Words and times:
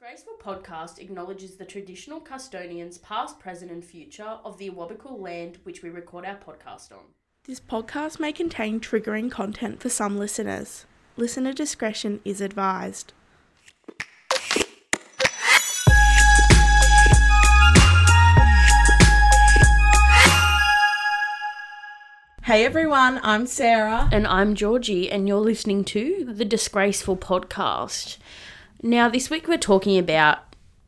Disgraceful 0.00 0.34
podcast 0.40 1.00
acknowledges 1.00 1.56
the 1.56 1.64
traditional 1.64 2.20
custodians, 2.20 2.98
past, 2.98 3.40
present, 3.40 3.72
and 3.72 3.84
future 3.84 4.38
of 4.44 4.56
the 4.56 4.70
Awabakal 4.70 5.18
land 5.18 5.58
which 5.64 5.82
we 5.82 5.90
record 5.90 6.24
our 6.24 6.36
podcast 6.36 6.92
on. 6.92 7.00
This 7.48 7.58
podcast 7.58 8.20
may 8.20 8.30
contain 8.30 8.78
triggering 8.78 9.28
content 9.28 9.80
for 9.80 9.88
some 9.88 10.16
listeners. 10.16 10.86
Listener 11.16 11.52
discretion 11.52 12.20
is 12.24 12.40
advised. 12.40 13.12
Hey 22.44 22.64
everyone, 22.64 23.18
I'm 23.24 23.48
Sarah. 23.48 24.08
And 24.12 24.28
I'm 24.28 24.54
Georgie, 24.54 25.10
and 25.10 25.26
you're 25.26 25.40
listening 25.40 25.82
to 25.86 26.24
the 26.24 26.44
Disgraceful 26.44 27.16
podcast. 27.16 28.18
Now, 28.82 29.08
this 29.08 29.28
week 29.30 29.48
we're 29.48 29.58
talking 29.58 29.98
about 29.98 30.38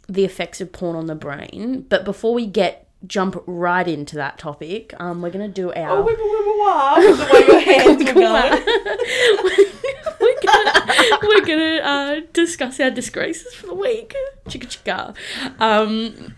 the 0.09 0.25
effects 0.25 0.61
of 0.61 0.73
porn 0.73 0.97
on 0.97 1.07
the 1.07 1.15
brain, 1.15 1.87
but 1.89 2.05
before 2.05 2.35
we 2.35 2.47
get 2.47 2.89
jump 3.07 3.43
right 3.47 3.87
into 3.87 4.17
that 4.17 4.39
topic, 4.39 4.93
um, 5.01 5.23
we're 5.23 5.31
gonna 5.31 5.49
do 5.49 5.73
our. 5.73 5.99
Oh, 5.99 6.05
wibble 6.05 6.17
wibble 6.17 6.59
wah, 6.59 6.95
the 7.01 7.33
way 7.33 7.47
your 7.47 7.61
hands 7.61 8.05
were 8.05 8.13
going. 8.13 8.53
we're 10.21 10.41
gonna, 10.43 11.19
we're 11.23 11.45
gonna 11.45 11.77
uh, 11.83 12.21
discuss 12.33 12.79
our 12.79 12.91
disgraces 12.91 13.55
for 13.55 13.67
the 13.67 13.75
week. 13.75 14.15
Chicka 14.47 14.67
chicka. 14.67 15.61
Um, 15.61 16.35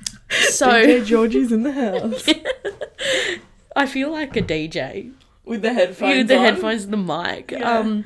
so 0.49 0.69
DJ 0.69 1.05
Georgie's 1.05 1.53
in 1.53 1.63
the 1.63 1.73
house 1.73 2.29
I 3.77 3.87
feel 3.87 4.11
like 4.11 4.37
a 4.37 4.43
DJ 4.43 5.13
with 5.45 5.63
the 5.63 5.75
headphones. 5.75 6.17
with 6.17 6.29
the 6.29 6.39
on. 6.39 6.45
headphones 6.45 6.85
and 6.85 6.93
the 6.93 6.97
mic. 6.97 7.51
Yeah. 7.51 7.79
Um, 7.79 8.05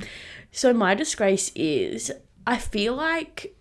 so 0.51 0.73
my 0.73 0.95
disgrace 0.95 1.53
is 1.55 2.11
I 2.47 2.59
feel 2.59 2.95
like 2.95 3.57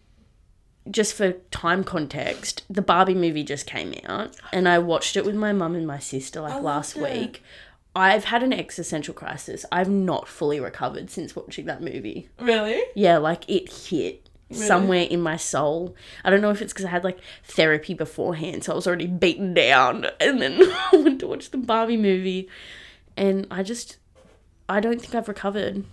just 0.89 1.15
for 1.15 1.33
time 1.51 1.83
context, 1.83 2.63
the 2.69 2.81
Barbie 2.81 3.15
movie 3.15 3.43
just 3.43 3.65
came 3.65 3.93
out, 4.05 4.35
and 4.53 4.67
I 4.67 4.79
watched 4.79 5.17
it 5.17 5.25
with 5.25 5.35
my 5.35 5.51
mum 5.51 5.75
and 5.75 5.87
my 5.87 5.99
sister 5.99 6.41
like 6.41 6.61
last 6.61 6.95
it. 6.95 7.01
week. 7.03 7.43
I've 7.95 8.25
had 8.25 8.43
an 8.43 8.51
existential 8.51 9.13
crisis. 9.13 9.65
I've 9.71 9.89
not 9.89 10.27
fully 10.27 10.59
recovered 10.59 11.09
since 11.09 11.35
watching 11.35 11.65
that 11.65 11.81
movie. 11.81 12.29
Really? 12.39 12.83
Yeah, 12.93 13.17
like 13.17 13.49
it 13.49 13.71
hit 13.71 14.29
somewhere 14.51 15.03
in 15.03 15.21
my 15.21 15.37
soul. 15.37 15.95
I 16.23 16.29
don't 16.29 16.41
know 16.41 16.51
if 16.51 16.61
it's 16.61 16.73
because 16.73 16.85
I 16.85 16.89
had 16.89 17.03
like 17.03 17.19
therapy 17.45 17.93
beforehand, 17.93 18.63
so 18.63 18.73
I 18.73 18.75
was 18.75 18.85
already 18.85 19.07
beaten 19.07 19.53
down, 19.53 20.07
and 20.19 20.41
then 20.41 20.59
I 20.61 20.89
went 20.97 21.19
to 21.21 21.27
watch 21.27 21.51
the 21.51 21.57
Barbie 21.57 21.97
movie, 21.97 22.49
and 23.17 23.47
I 23.49 23.63
just, 23.63 23.97
I 24.69 24.79
don't 24.79 25.01
think 25.01 25.15
I've 25.15 25.27
recovered 25.27 25.85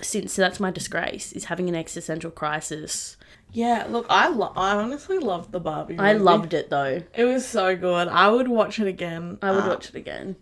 since. 0.00 0.32
So 0.34 0.42
that's 0.42 0.60
my 0.60 0.70
disgrace 0.70 1.32
is 1.32 1.44
having 1.46 1.68
an 1.68 1.74
existential 1.74 2.30
crisis. 2.30 3.16
Yeah. 3.52 3.86
Look, 3.88 4.06
I 4.08 4.28
lo- 4.28 4.52
I 4.56 4.76
honestly 4.76 5.18
loved 5.18 5.52
the 5.52 5.60
Barbie. 5.60 5.94
Movie. 5.94 6.08
I 6.08 6.12
loved 6.14 6.54
it 6.54 6.70
though. 6.70 7.02
It 7.14 7.24
was 7.24 7.46
so 7.46 7.76
good. 7.76 8.08
I 8.08 8.28
would 8.28 8.48
watch 8.48 8.78
it 8.80 8.86
again. 8.86 9.38
I 9.42 9.50
would 9.50 9.64
Uh, 9.64 9.68
watch 9.68 9.88
it 9.90 9.94
again. 9.94 10.36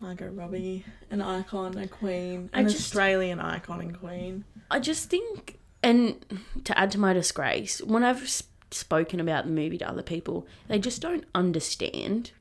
Margot 0.00 0.28
Robbie, 0.28 0.84
an 1.10 1.22
icon, 1.22 1.78
a 1.78 1.88
queen, 1.88 2.50
an 2.52 2.64
just- 2.68 2.80
Australian 2.80 3.40
icon 3.40 3.80
and 3.80 3.98
queen. 3.98 4.44
I 4.70 4.78
just 4.80 5.08
think, 5.08 5.58
and 5.82 6.22
to 6.64 6.78
add 6.78 6.90
to 6.90 6.98
my 6.98 7.12
disgrace, 7.14 7.80
when 7.82 8.02
I've 8.04 8.22
s- 8.24 8.42
spoken 8.70 9.20
about 9.20 9.44
the 9.46 9.50
movie 9.52 9.78
to 9.78 9.88
other 9.88 10.02
people, 10.02 10.46
they 10.68 10.78
just 10.78 11.00
don't 11.00 11.24
understand 11.34 12.32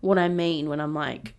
what 0.00 0.18
I 0.18 0.28
mean 0.28 0.68
when 0.68 0.80
I'm 0.80 0.94
like, 0.94 1.34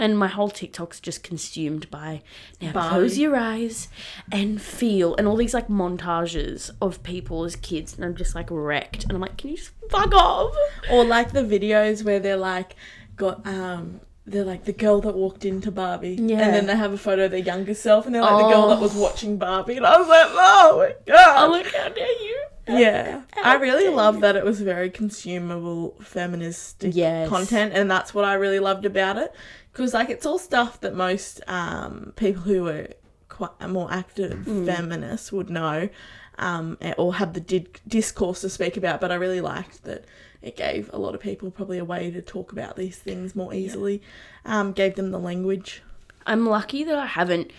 and 0.00 0.18
my 0.18 0.26
whole 0.26 0.48
TikTok's 0.50 0.98
just 0.98 1.22
consumed 1.22 1.88
by 1.90 2.22
now 2.60 2.72
Barbie. 2.72 2.88
close 2.90 3.18
your 3.18 3.36
eyes 3.36 3.86
and 4.32 4.60
feel, 4.60 5.14
and 5.16 5.28
all 5.28 5.36
these 5.36 5.54
like 5.54 5.68
montages 5.68 6.70
of 6.82 7.02
people 7.04 7.44
as 7.44 7.54
kids, 7.54 7.94
and 7.94 8.04
I'm 8.04 8.16
just 8.16 8.34
like 8.34 8.48
wrecked, 8.50 9.04
and 9.04 9.12
I'm 9.12 9.20
like, 9.20 9.36
can 9.36 9.50
you 9.50 9.56
just 9.56 9.70
fuck 9.90 10.12
off? 10.14 10.52
Or 10.90 11.04
like 11.04 11.30
the 11.32 11.42
videos 11.42 12.02
where 12.04 12.18
they're 12.18 12.36
like, 12.36 12.74
got 13.16 13.46
um. 13.46 14.00
They're 14.26 14.44
like 14.44 14.64
the 14.64 14.72
girl 14.72 15.00
that 15.00 15.14
walked 15.16 15.44
into 15.44 15.72
Barbie, 15.72 16.10
Yeah. 16.20 16.38
and 16.42 16.54
then 16.54 16.66
they 16.66 16.76
have 16.76 16.92
a 16.92 16.98
photo 16.98 17.24
of 17.24 17.32
their 17.32 17.40
younger 17.40 17.74
self, 17.74 18.06
and 18.06 18.14
they're 18.14 18.22
like 18.22 18.36
the 18.46 18.52
girl 18.52 18.68
that 18.68 18.78
Oh. 18.78 18.82
was 18.82 18.94
watching 18.94 19.38
Barbie, 19.38 19.76
and 19.78 19.84
I 19.86 19.98
was 19.98 20.06
like, 20.06 20.26
oh 20.28 20.76
my 20.78 20.94
god, 21.12 21.36
I'm 21.44 21.50
like, 21.50 21.66
how 21.74 21.88
dare 21.88 22.06
you? 22.22 22.39
Yeah, 22.78 23.22
I 23.42 23.54
really 23.54 23.88
love 23.88 24.20
that 24.20 24.36
it 24.36 24.44
was 24.44 24.60
very 24.60 24.90
consumable 24.90 25.96
feminist 26.02 26.84
Yes. 26.84 27.28
content, 27.28 27.72
and 27.74 27.90
that's 27.90 28.14
what 28.14 28.24
I 28.24 28.34
really 28.34 28.58
loved 28.60 28.84
about 28.84 29.16
it. 29.16 29.34
Because 29.72 29.94
like 29.94 30.10
it's 30.10 30.26
all 30.26 30.38
stuff 30.38 30.80
that 30.80 30.94
most 30.94 31.40
um, 31.48 32.12
people 32.16 32.42
who 32.42 32.68
are 32.68 32.88
quite 33.28 33.50
more 33.68 33.92
active 33.92 34.40
Mm. 34.46 34.66
feminists 34.66 35.30
would 35.32 35.48
know, 35.50 35.88
um, 36.38 36.76
or 36.98 37.14
have 37.14 37.32
the 37.34 37.40
discourse 37.86 38.40
to 38.42 38.48
speak 38.50 38.76
about. 38.76 39.00
But 39.00 39.12
I 39.12 39.14
really 39.14 39.40
liked 39.40 39.84
that 39.84 40.04
it 40.42 40.56
gave 40.56 40.90
a 40.92 40.98
lot 40.98 41.14
of 41.14 41.20
people 41.20 41.50
probably 41.50 41.78
a 41.78 41.84
way 41.84 42.10
to 42.10 42.20
talk 42.22 42.50
about 42.52 42.76
these 42.76 42.98
things 42.98 43.36
more 43.36 43.52
easily. 43.54 44.02
Um, 44.44 44.72
gave 44.72 44.96
them 44.96 45.10
the 45.10 45.18
language. 45.18 45.82
I'm 46.26 46.46
lucky 46.46 46.82
that 46.84 46.98
I 46.98 47.06
haven't 47.06 47.50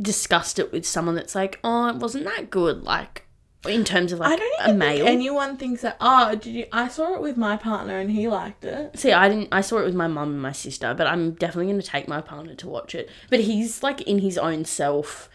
discussed 0.00 0.58
it 0.58 0.70
with 0.72 0.86
someone 0.86 1.14
that's 1.14 1.34
like, 1.34 1.58
oh, 1.64 1.88
it 1.88 1.96
wasn't 1.96 2.24
that 2.24 2.50
good, 2.50 2.82
like 2.84 3.26
in 3.66 3.84
terms 3.84 4.12
of 4.12 4.20
like 4.20 4.32
I 4.32 4.36
don't 4.36 4.60
a 4.60 4.64
even 4.68 4.78
male. 4.78 4.96
think 4.98 5.08
anyone 5.08 5.56
thinks 5.56 5.82
that. 5.82 5.96
Oh, 6.00 6.34
did 6.36 6.46
you? 6.46 6.66
I 6.72 6.88
saw 6.88 7.14
it 7.14 7.20
with 7.20 7.36
my 7.36 7.56
partner, 7.56 7.98
and 7.98 8.10
he 8.10 8.28
liked 8.28 8.64
it. 8.64 8.98
See, 8.98 9.12
I 9.12 9.28
didn't. 9.28 9.48
I 9.50 9.60
saw 9.62 9.78
it 9.78 9.84
with 9.84 9.94
my 9.94 10.06
mum 10.06 10.30
and 10.32 10.42
my 10.42 10.52
sister, 10.52 10.94
but 10.94 11.06
I'm 11.06 11.32
definitely 11.32 11.66
going 11.72 11.80
to 11.80 11.86
take 11.86 12.06
my 12.08 12.20
partner 12.20 12.54
to 12.54 12.68
watch 12.68 12.94
it. 12.94 13.10
But 13.30 13.40
he's 13.40 13.82
like 13.82 14.00
in 14.02 14.20
his 14.20 14.38
own 14.38 14.64
self, 14.64 15.28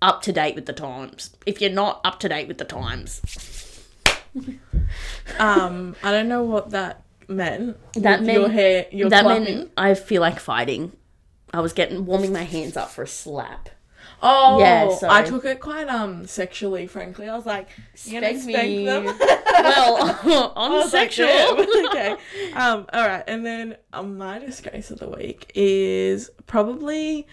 up 0.00 0.22
to 0.22 0.32
date 0.32 0.54
with 0.54 0.66
the 0.66 0.72
times. 0.72 1.36
If 1.46 1.60
you're 1.60 1.70
not 1.70 2.00
up 2.04 2.20
to 2.20 2.28
date 2.28 2.48
with 2.48 2.58
the 2.58 2.64
times, 2.64 3.20
Um, 5.38 5.96
I 6.02 6.10
don't 6.12 6.28
know 6.28 6.42
what 6.44 6.70
that 6.70 7.02
meant. 7.28 7.76
That 7.94 8.22
meant- 8.22 8.38
your 8.38 8.48
hair. 8.48 8.86
Your 8.90 9.08
that 9.10 9.24
clapping. 9.24 9.44
meant 9.44 9.70
I 9.76 9.94
feel 9.94 10.20
like 10.20 10.38
fighting. 10.40 10.92
I 11.52 11.60
was 11.60 11.72
getting 11.72 12.06
warming 12.06 12.32
my 12.32 12.44
hands 12.44 12.76
up 12.76 12.90
for 12.90 13.02
a 13.02 13.06
slap. 13.08 13.68
Oh, 14.22 14.58
Yeah, 14.60 14.94
so- 14.94 15.08
I 15.10 15.22
took 15.22 15.44
it 15.44 15.60
quite 15.60 15.88
um 15.88 16.26
sexually. 16.26 16.86
Frankly, 16.86 17.28
I 17.28 17.36
was 17.36 17.46
like, 17.46 17.68
"You 18.04 18.20
gonna 18.20 18.38
Spank 18.38 18.46
me. 18.70 18.84
them?" 18.84 19.04
well, 19.50 20.52
on 20.56 20.72
was 20.72 20.92
like, 20.92 21.12
sexual. 21.12 21.28
Okay. 21.88 22.16
Um. 22.54 22.86
All 22.92 23.06
right. 23.06 23.24
And 23.26 23.44
then 23.46 23.76
um, 23.92 24.18
my 24.18 24.38
disgrace 24.38 24.90
of 24.90 24.98
the 24.98 25.08
week 25.08 25.50
is 25.54 26.30
probably 26.46 27.26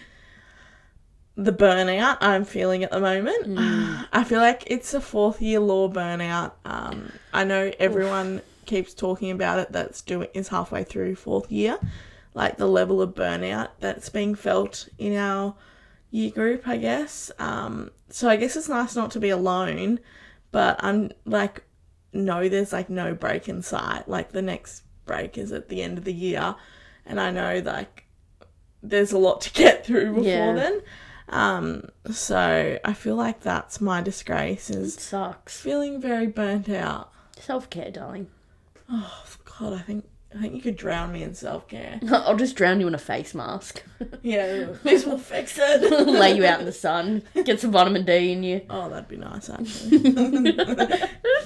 the 1.36 1.52
burnout 1.52 2.18
I'm 2.20 2.44
feeling 2.44 2.82
at 2.82 2.90
the 2.90 3.00
moment. 3.00 3.46
Mm. 3.46 4.08
I 4.12 4.24
feel 4.24 4.40
like 4.40 4.64
it's 4.66 4.92
a 4.94 5.00
fourth 5.00 5.40
year 5.40 5.60
law 5.60 5.88
burnout. 5.88 6.52
Um. 6.64 7.12
I 7.32 7.44
know 7.44 7.70
everyone 7.78 8.42
keeps 8.66 8.92
talking 8.94 9.30
about 9.30 9.58
it. 9.58 9.72
That's 9.72 10.02
doing 10.02 10.28
is 10.34 10.48
halfway 10.48 10.84
through 10.84 11.16
fourth 11.16 11.50
year. 11.52 11.78
Like 12.34 12.56
the 12.56 12.66
level 12.66 13.00
of 13.02 13.14
burnout 13.14 13.68
that's 13.80 14.08
being 14.10 14.34
felt 14.34 14.88
in 14.98 15.16
our 15.16 15.54
year 16.10 16.30
group, 16.30 16.66
I 16.66 16.76
guess. 16.78 17.30
Um, 17.38 17.90
so 18.10 18.28
I 18.28 18.36
guess 18.36 18.56
it's 18.56 18.68
nice 18.68 18.96
not 18.96 19.10
to 19.12 19.20
be 19.20 19.30
alone, 19.30 20.00
but 20.52 20.82
I'm 20.82 21.10
like, 21.24 21.64
no, 22.12 22.48
there's 22.48 22.72
like 22.72 22.88
no 22.90 23.14
break 23.14 23.48
in 23.48 23.62
sight. 23.62 24.08
Like 24.08 24.32
the 24.32 24.42
next 24.42 24.82
break 25.04 25.36
is 25.38 25.52
at 25.52 25.68
the 25.68 25.82
end 25.82 25.98
of 25.98 26.04
the 26.04 26.12
year, 26.12 26.56
and 27.06 27.20
I 27.20 27.30
know 27.30 27.62
like 27.64 28.04
there's 28.82 29.12
a 29.12 29.18
lot 29.18 29.40
to 29.42 29.52
get 29.52 29.84
through 29.84 30.14
before 30.14 30.22
Yeah. 30.24 30.52
then. 30.54 30.80
Um, 31.30 31.84
so 32.10 32.78
I 32.82 32.92
feel 32.94 33.14
like 33.16 33.40
that's 33.40 33.82
my 33.82 34.00
disgrace 34.00 34.70
is 34.70 34.94
Sucks. 34.94 35.60
feeling 35.60 36.00
very 36.00 36.26
burnt 36.26 36.70
out. 36.70 37.12
Self 37.38 37.68
care, 37.68 37.90
darling. 37.90 38.28
Oh 38.90 39.22
God, 39.58 39.74
I 39.74 39.80
think 39.80 40.06
I 40.34 40.40
think 40.40 40.54
you 40.54 40.60
could 40.60 40.76
drown 40.76 41.12
me 41.12 41.22
in 41.22 41.34
self 41.34 41.68
care. 41.68 41.98
I'll 42.10 42.36
just 42.36 42.54
drown 42.54 42.80
you 42.80 42.86
in 42.86 42.94
a 42.94 42.98
face 42.98 43.34
mask. 43.34 43.82
Yeah, 44.22 44.66
this 44.84 45.04
will 45.06 45.18
fix 45.18 45.56
it. 45.58 46.06
Lay 46.06 46.36
you 46.36 46.44
out 46.44 46.60
in 46.60 46.66
the 46.66 46.72
sun. 46.72 47.22
Get 47.44 47.60
some 47.60 47.72
vitamin 47.72 48.04
D 48.04 48.32
in 48.32 48.42
you. 48.42 48.60
Oh, 48.68 48.88
that'd 48.88 49.08
be 49.08 49.16
nice 49.16 49.48
actually. 49.48 49.98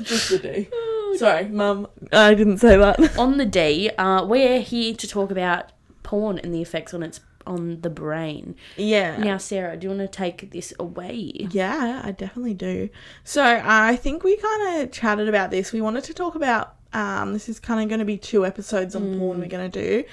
Just 0.02 0.30
the 0.30 0.38
D. 0.42 1.16
Sorry, 1.18 1.48
Mum. 1.48 1.86
I 2.12 2.34
didn't 2.34 2.58
say 2.58 2.76
that. 2.76 3.16
On 3.18 3.38
the 3.38 3.46
D, 3.46 3.90
uh, 3.96 4.24
we're 4.26 4.60
here 4.60 4.94
to 4.94 5.06
talk 5.08 5.30
about 5.30 5.70
porn 6.02 6.38
and 6.38 6.52
the 6.52 6.60
effects 6.60 6.92
on 6.92 7.02
its 7.02 7.20
on 7.46 7.80
the 7.80 7.90
brain. 7.90 8.54
Yeah. 8.76 9.16
Now, 9.18 9.38
Sarah, 9.38 9.76
do 9.76 9.86
you 9.86 9.96
want 9.96 10.00
to 10.10 10.16
take 10.16 10.50
this 10.50 10.72
away? 10.78 11.46
Yeah, 11.50 12.02
I 12.04 12.12
definitely 12.12 12.54
do. 12.54 12.88
So 13.24 13.60
I 13.64 13.96
think 13.96 14.24
we 14.24 14.36
kind 14.36 14.82
of 14.82 14.92
chatted 14.92 15.28
about 15.28 15.50
this. 15.50 15.72
We 15.72 15.80
wanted 15.80 16.04
to 16.04 16.14
talk 16.14 16.34
about. 16.34 16.74
Um, 16.92 17.32
this 17.32 17.48
is 17.48 17.58
kind 17.58 17.82
of 17.82 17.88
going 17.88 18.00
to 18.00 18.04
be 18.04 18.18
two 18.18 18.44
episodes 18.44 18.94
on 18.94 19.18
porn 19.18 19.40
we're 19.40 19.48
going 19.48 19.70
to 19.70 19.82
do, 19.82 20.04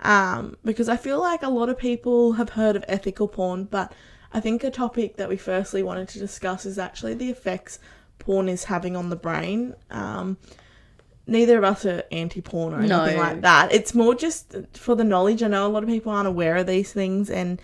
um, 0.00 0.56
because 0.64 0.88
I 0.88 0.96
feel 0.96 1.20
like 1.20 1.42
a 1.42 1.48
lot 1.48 1.68
of 1.68 1.78
people 1.78 2.32
have 2.34 2.50
heard 2.50 2.76
of 2.76 2.84
ethical 2.88 3.28
porn, 3.28 3.64
but 3.64 3.92
I 4.32 4.40
think 4.40 4.64
a 4.64 4.70
topic 4.70 5.16
that 5.16 5.28
we 5.28 5.36
firstly 5.36 5.82
wanted 5.82 6.08
to 6.08 6.18
discuss 6.18 6.66
is 6.66 6.78
actually 6.78 7.14
the 7.14 7.30
effects 7.30 7.78
porn 8.18 8.48
is 8.48 8.64
having 8.64 8.96
on 8.96 9.10
the 9.10 9.16
brain. 9.16 9.74
Um, 9.90 10.38
neither 11.26 11.56
of 11.56 11.64
us 11.64 11.86
are 11.86 12.02
anti-porn 12.10 12.74
or 12.74 12.78
anything 12.80 13.16
No. 13.16 13.22
like 13.22 13.40
that. 13.42 13.72
It's 13.72 13.94
more 13.94 14.14
just 14.14 14.56
for 14.74 14.94
the 14.94 15.04
knowledge. 15.04 15.42
I 15.42 15.48
know 15.48 15.66
a 15.66 15.68
lot 15.68 15.82
of 15.84 15.88
people 15.88 16.10
aren't 16.12 16.28
aware 16.28 16.56
of 16.56 16.66
these 16.66 16.92
things, 16.92 17.30
and 17.30 17.62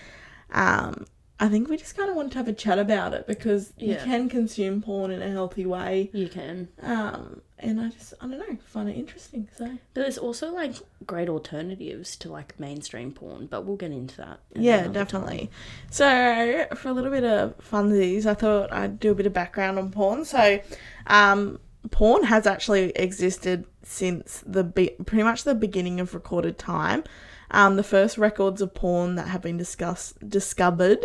um, 0.52 1.06
I 1.40 1.48
think 1.48 1.68
we 1.68 1.76
just 1.76 1.96
kind 1.96 2.08
of 2.08 2.16
wanted 2.16 2.32
to 2.32 2.38
have 2.38 2.48
a 2.48 2.52
chat 2.52 2.78
about 2.78 3.14
it 3.14 3.26
because 3.26 3.72
you 3.78 3.96
can 3.96 4.28
consume 4.28 4.80
porn 4.82 5.10
in 5.10 5.22
a 5.22 5.30
healthy 5.30 5.66
way. 5.66 6.10
You 6.12 6.28
can. 6.28 6.68
Um, 6.82 7.40
and 7.62 7.80
I 7.80 7.88
just, 7.90 8.14
I 8.20 8.26
don't 8.26 8.38
know, 8.38 8.56
find 8.64 8.88
it 8.88 8.96
interesting. 8.96 9.48
So, 9.56 9.66
But 9.94 10.02
there's 10.02 10.18
also 10.18 10.52
like 10.52 10.74
great 11.06 11.28
alternatives 11.28 12.16
to 12.16 12.30
like 12.30 12.58
mainstream 12.58 13.12
porn, 13.12 13.46
but 13.46 13.64
we'll 13.64 13.76
get 13.76 13.90
into 13.92 14.16
that. 14.18 14.40
yeah, 14.54 14.88
definitely. 14.88 15.50
So, 15.90 16.66
for 16.74 16.88
a 16.88 16.92
little 16.92 17.10
bit 17.10 17.24
of 17.24 17.56
funsies, 17.58 18.26
I 18.26 18.34
thought 18.34 18.72
I'd 18.72 18.98
do 19.00 19.10
a 19.12 19.14
bit 19.14 19.26
of 19.26 19.32
background 19.32 19.78
on 19.78 19.90
porn. 19.90 20.24
So, 20.24 20.60
um, 21.06 21.60
porn 21.90 22.24
has 22.24 22.46
actually 22.46 22.90
existed 22.90 23.64
since 23.82 24.42
the 24.46 24.64
be- 24.64 24.96
pretty 25.06 25.22
much 25.22 25.44
the 25.44 25.54
beginning 25.54 26.00
of 26.00 26.14
recorded 26.14 26.58
time. 26.58 27.04
Um, 27.52 27.76
the 27.76 27.82
first 27.82 28.16
records 28.18 28.60
of 28.62 28.74
porn 28.74 29.16
that 29.16 29.28
have 29.28 29.42
been 29.42 29.56
discussed 29.56 30.28
discovered 30.28 31.04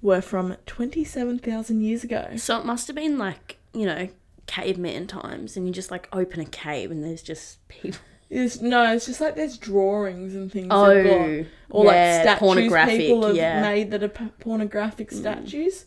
were 0.00 0.20
from 0.22 0.56
twenty 0.66 1.04
seven 1.04 1.38
thousand 1.38 1.82
years 1.82 2.04
ago. 2.04 2.36
So 2.36 2.58
it 2.58 2.64
must 2.64 2.86
have 2.86 2.96
been 2.96 3.18
like, 3.18 3.58
you 3.74 3.84
know, 3.86 4.08
caveman 4.46 5.06
times 5.06 5.56
and 5.56 5.66
you 5.66 5.72
just 5.72 5.90
like 5.90 6.08
open 6.12 6.40
a 6.40 6.44
cave 6.44 6.90
and 6.90 7.02
there's 7.04 7.22
just 7.22 7.66
people. 7.68 8.00
It's, 8.30 8.60
no, 8.60 8.92
it's 8.92 9.06
just 9.06 9.20
like 9.20 9.36
there's 9.36 9.56
drawings 9.58 10.34
and 10.34 10.50
things. 10.50 10.68
Oh, 10.70 11.02
got, 11.04 11.46
or 11.70 11.84
yeah, 11.84 11.90
like 12.16 12.22
statues 12.22 12.38
pornographic, 12.40 12.96
people 12.98 13.26
have 13.26 13.36
yeah. 13.36 13.58
Mm. 13.58 13.62
made 13.62 13.90
that 13.92 14.02
are 14.02 14.08
p- 14.08 14.32
pornographic 14.40 15.12
statues. 15.12 15.84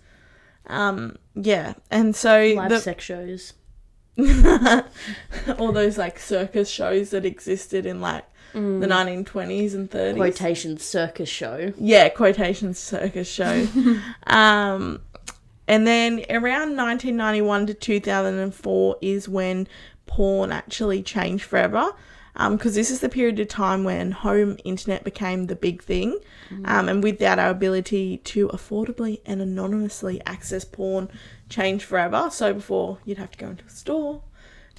Um, 0.67 1.17
yeah, 1.35 1.73
and 1.91 2.15
so 2.15 2.53
Live 2.55 2.69
the, 2.69 2.79
sex 2.79 3.03
shows. 3.03 3.53
all 5.59 5.71
those 5.71 5.97
like 5.97 6.19
circus 6.19 6.69
shows 6.69 7.09
that 7.11 7.25
existed 7.25 7.85
in 7.85 8.01
like 8.01 8.23
Mm. 8.53 8.79
the 8.79 8.87
1920s 8.87 9.75
and 9.75 9.91
30s. 9.91 10.15
Quotation 10.15 10.77
circus 10.77 11.27
show. 11.27 11.73
yeah, 11.77 12.07
quotation 12.07 12.73
circus 12.73 13.29
show. 13.29 13.67
um, 14.27 15.01
and 15.67 15.85
then 15.85 16.23
around 16.29 16.75
1991 16.77 17.67
to 17.67 17.73
2004 17.73 18.97
is 19.01 19.27
when 19.29 19.67
porn 20.05 20.51
actually 20.51 21.03
changed 21.03 21.43
forever. 21.45 21.91
Because 22.51 22.75
this 22.75 22.91
is 22.91 22.99
the 22.99 23.09
period 23.09 23.39
of 23.39 23.47
time 23.47 23.83
when 23.83 24.11
home 24.11 24.57
internet 24.63 25.03
became 25.03 25.47
the 25.47 25.55
big 25.55 25.81
thing. 25.81 26.19
Um, 26.65 26.87
and 26.87 27.01
with 27.01 27.17
that, 27.17 27.39
our 27.39 27.49
ability 27.49 28.17
to 28.17 28.49
affordably 28.49 29.21
and 29.25 29.41
anonymously 29.41 30.21
access 30.23 30.63
porn 30.63 31.09
changed 31.49 31.85
forever. 31.85 32.29
So 32.31 32.53
before, 32.53 32.99
you'd 33.05 33.17
have 33.17 33.31
to 33.31 33.37
go 33.39 33.47
into 33.47 33.65
a 33.65 33.69
store, 33.71 34.21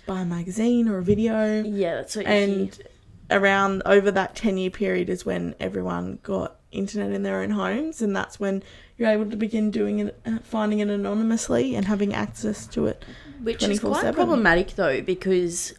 buy 0.07 0.21
a 0.21 0.25
magazine 0.25 0.89
or 0.89 0.99
a 0.99 1.03
video 1.03 1.65
Yeah, 1.65 1.97
that's 1.97 2.15
what 2.15 2.27
you 2.27 2.31
and 2.31 2.75
hear. 2.75 2.87
around 3.33 3.83
over 3.85 4.13
that 4.13 4.37
10 4.37 4.57
year 4.57 4.71
period 4.71 5.09
is 5.11 5.27
when 5.27 5.57
everyone 5.59 6.21
got 6.23 6.58
internet 6.71 7.13
in 7.13 7.23
their 7.23 7.41
own 7.41 7.51
homes 7.51 8.03
and 8.03 8.15
that's 8.15 8.39
when 8.39 8.63
you're 8.97 9.09
able 9.09 9.29
to 9.29 9.37
begin 9.37 9.71
doing 9.71 10.01
it 10.01 10.21
uh, 10.27 10.39
finding 10.43 10.81
it 10.81 10.89
anonymously 10.89 11.75
and 11.75 11.87
having 11.87 12.13
access 12.13 12.67
to 12.67 12.87
it 12.87 13.05
Which 13.43 13.63
is 13.63 13.81
quite 13.81 14.15
problematic 14.15 14.75
though, 14.75 15.01
because 15.01 15.75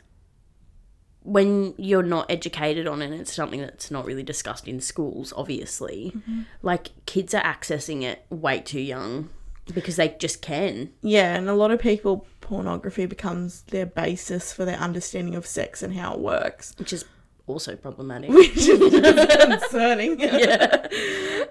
when 1.21 1.75
you're 1.77 2.01
not 2.01 2.25
educated 2.29 2.87
on 2.87 3.01
it, 3.01 3.11
it's 3.11 3.33
something 3.33 3.59
that's 3.59 3.91
not 3.91 4.05
really 4.05 4.23
discussed 4.23 4.67
in 4.67 4.79
schools, 4.79 5.33
obviously. 5.35 6.13
Mm-hmm. 6.15 6.41
Like 6.63 7.05
kids 7.05 7.33
are 7.33 7.43
accessing 7.43 8.01
it 8.01 8.25
way 8.29 8.61
too 8.61 8.79
young 8.79 9.29
because 9.73 9.97
they 9.97 10.15
just 10.19 10.41
can. 10.41 10.91
yeah 11.03 11.35
and 11.35 11.47
a 11.47 11.53
lot 11.53 11.69
of 11.69 11.79
people 11.79 12.25
pornography 12.41 13.05
becomes 13.05 13.61
their 13.63 13.85
basis 13.85 14.51
for 14.51 14.65
their 14.65 14.77
understanding 14.77 15.35
of 15.35 15.45
sex 15.45 15.83
and 15.83 15.93
how 15.93 16.13
it 16.13 16.19
works 16.19 16.73
which 16.79 16.91
is 16.91 17.05
also 17.49 17.75
problematic. 17.75 18.29
which 18.29 18.57
is 18.57 18.67
concerning 19.59 20.19
yeah. 20.19 20.87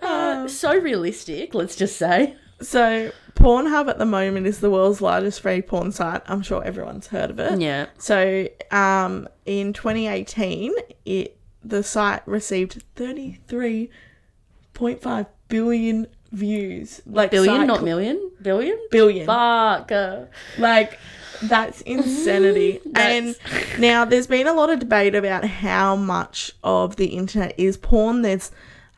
Uh, 0.03 0.49
so 0.49 0.77
realistic, 0.79 1.55
let's 1.55 1.77
just 1.77 1.97
say. 1.97 2.37
so 2.61 3.11
pornhub 3.35 3.89
at 3.89 3.99
the 3.99 4.07
moment 4.07 4.47
is 4.47 4.61
the 4.61 4.71
world's 4.71 5.01
largest 5.01 5.41
free 5.43 5.63
porn 5.63 5.93
site 5.93 6.21
i'm 6.27 6.43
sure 6.43 6.61
everyone's 6.65 7.07
heard 7.07 7.31
of 7.31 7.39
it 7.39 7.61
Yeah. 7.61 7.87
So, 7.99 8.49
um, 8.73 9.29
in 9.47 9.73
2018, 9.73 10.75
it 11.05 11.39
the 11.63 11.85
site 11.85 12.27
received 12.27 12.83
33.5 12.97 15.27
billion 15.49 16.07
views. 16.33 17.01
Like 17.07 17.31
Billion, 17.31 17.67
not 17.67 17.83
million? 17.83 18.31
Billion? 18.43 18.79
billion. 18.91 19.27
Fuck. 19.27 19.91
uh, 19.93 20.25
Like 20.59 20.99
that's 21.43 21.81
insanity. 21.83 22.81
That's- 22.87 23.37
and 23.47 23.81
now 23.81 24.05
there's 24.05 24.27
been 24.27 24.47
a 24.47 24.53
lot 24.53 24.71
of 24.71 24.79
debate 24.79 25.15
about 25.15 25.45
how 25.45 25.95
much 25.97 26.53
of 26.65 26.97
the 26.97 27.07
internet 27.07 27.55
is 27.59 27.77
porn. 27.77 28.23
There's 28.23 28.51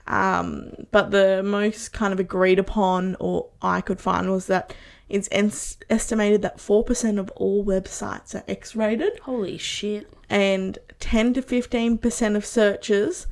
um, 0.06 0.72
but 0.90 1.10
the 1.12 1.42
most 1.42 1.92
kind 1.92 2.12
of 2.12 2.18
agreed 2.18 2.58
upon, 2.58 3.16
or 3.20 3.46
I 3.62 3.80
could 3.80 4.00
find, 4.00 4.28
was 4.30 4.46
that 4.48 4.74
it's 5.08 5.28
es- 5.30 5.76
estimated 5.88 6.42
that 6.42 6.56
4% 6.58 7.18
of 7.18 7.30
all 7.36 7.64
websites 7.64 8.34
are 8.34 8.42
X 8.48 8.74
rated. 8.74 9.18
Holy 9.20 9.56
shit. 9.58 10.12
and 10.28 10.78
10 10.98 11.34
to 11.34 11.42
15% 11.42 12.36
of 12.36 12.44
searches, 12.44 13.26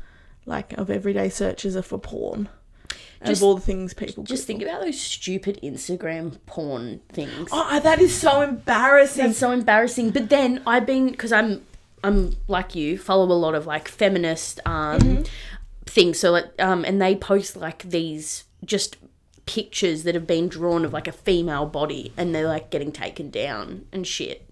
like 0.46 0.72
of 0.74 0.88
everyday 0.90 1.28
searches, 1.28 1.76
are 1.76 1.82
for 1.82 1.98
porn. 1.98 2.48
Just- 3.24 3.40
of 3.42 3.46
all 3.46 3.54
the 3.56 3.60
things 3.60 3.94
people 3.94 4.22
Just 4.24 4.46
think 4.46 4.62
about 4.62 4.80
those 4.82 5.00
stupid 5.00 5.58
Instagram 5.62 6.38
porn 6.46 7.00
things. 7.12 7.48
Oh, 7.52 7.80
that 7.80 8.00
is 8.00 8.16
so 8.16 8.40
embarrassing. 8.42 9.26
That's 9.26 9.38
so 9.38 9.50
embarrassing. 9.50 10.10
But 10.10 10.28
then 10.28 10.62
I've 10.66 10.86
been 10.86 11.10
because 11.10 11.32
I'm 11.32 11.64
I'm 12.04 12.36
like 12.46 12.74
you 12.76 12.96
follow 12.98 13.24
a 13.24 13.34
lot 13.34 13.54
of 13.54 13.66
like 13.66 13.88
feminist 13.88 14.60
um 14.66 15.00
Mm-hmm. 15.00 15.22
things. 15.86 16.18
So 16.20 16.30
like 16.30 16.50
um 16.60 16.84
and 16.84 17.00
they 17.02 17.16
post 17.16 17.56
like 17.56 17.82
these 17.82 18.44
just 18.64 18.96
pictures 19.46 20.02
that 20.04 20.14
have 20.14 20.26
been 20.26 20.46
drawn 20.48 20.84
of 20.84 20.92
like 20.92 21.08
a 21.08 21.12
female 21.12 21.64
body 21.66 22.12
and 22.18 22.34
they're 22.34 22.46
like 22.46 22.70
getting 22.70 22.92
taken 22.92 23.30
down 23.30 23.86
and 23.92 24.06
shit 24.06 24.47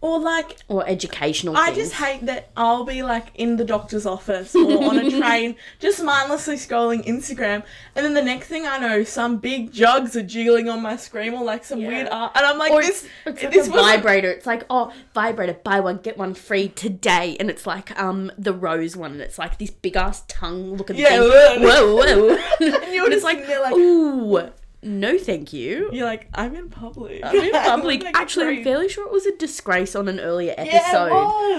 or 0.00 0.18
like, 0.20 0.56
or 0.68 0.86
educational. 0.88 1.56
I 1.56 1.66
things. 1.66 1.76
just 1.78 1.92
hate 1.94 2.26
that 2.26 2.50
I'll 2.56 2.84
be 2.84 3.02
like 3.02 3.28
in 3.34 3.56
the 3.56 3.64
doctor's 3.64 4.06
office 4.06 4.54
or 4.54 4.84
on 4.84 4.98
a 4.98 5.10
train, 5.20 5.56
just 5.78 6.02
mindlessly 6.02 6.56
scrolling 6.56 7.04
Instagram, 7.06 7.62
and 7.94 8.04
then 8.04 8.14
the 8.14 8.22
next 8.22 8.48
thing 8.48 8.66
I 8.66 8.78
know, 8.78 9.04
some 9.04 9.38
big 9.38 9.72
jugs 9.72 10.16
are 10.16 10.22
jiggling 10.22 10.68
on 10.68 10.82
my 10.82 10.96
screen 10.96 11.34
or 11.34 11.44
like 11.44 11.64
some 11.64 11.80
Yeah. 11.80 11.88
weird 11.88 12.08
art, 12.08 12.32
and 12.34 12.44
I'm 12.46 12.58
like, 12.58 12.72
Or 12.72 12.82
this, 12.82 13.06
it's, 13.26 13.42
it's 13.42 13.42
like 13.42 13.52
this 13.52 13.68
a 13.68 13.70
vibrator. 13.70 14.30
It's 14.30 14.46
like, 14.46 14.64
oh, 14.70 14.92
vibrator, 15.14 15.54
buy 15.64 15.80
one, 15.80 15.98
get 15.98 16.16
one 16.18 16.34
free 16.34 16.68
today. 16.68 17.36
And 17.40 17.50
it's 17.50 17.66
like 17.66 17.98
um 18.00 18.30
the 18.38 18.52
rose 18.52 18.96
one 18.96 19.12
and 19.12 19.20
it's 19.20 19.38
like 19.38 19.58
this 19.58 19.70
big 19.70 19.96
ass 19.96 20.24
tongue 20.28 20.74
looking 20.76 20.96
Yeah, 20.96 21.08
thing. 21.20 21.62
whoa. 21.62 21.94
Whoa, 21.96 21.96
whoa. 21.96 22.38
and 22.60 22.94
you're 22.94 23.04
and 23.04 23.12
just 23.12 23.16
it's 23.16 23.24
like, 23.24 23.48
like, 23.48 23.72
ooh, 23.74 24.50
no 24.86 25.18
thank 25.18 25.52
you. 25.52 25.90
you're 25.92 26.06
like, 26.06 26.28
I'm 26.32 26.54
in 26.54 26.70
public. 26.70 27.22
I'm 27.24 27.34
in 27.36 27.52
public. 27.64 28.02
Like 28.02 28.14
a 28.16 28.18
Actually, 28.18 28.58
I'm 28.58 28.64
fairly 28.64 28.88
sure 28.88 29.06
it 29.06 29.12
was 29.12 29.26
a 29.26 29.36
disgrace 29.36 29.94
on 29.94 30.08
an 30.08 30.20
earlier 30.20 30.54
yeah, 30.56 30.64
episode. 30.64 31.06
it 31.06 31.10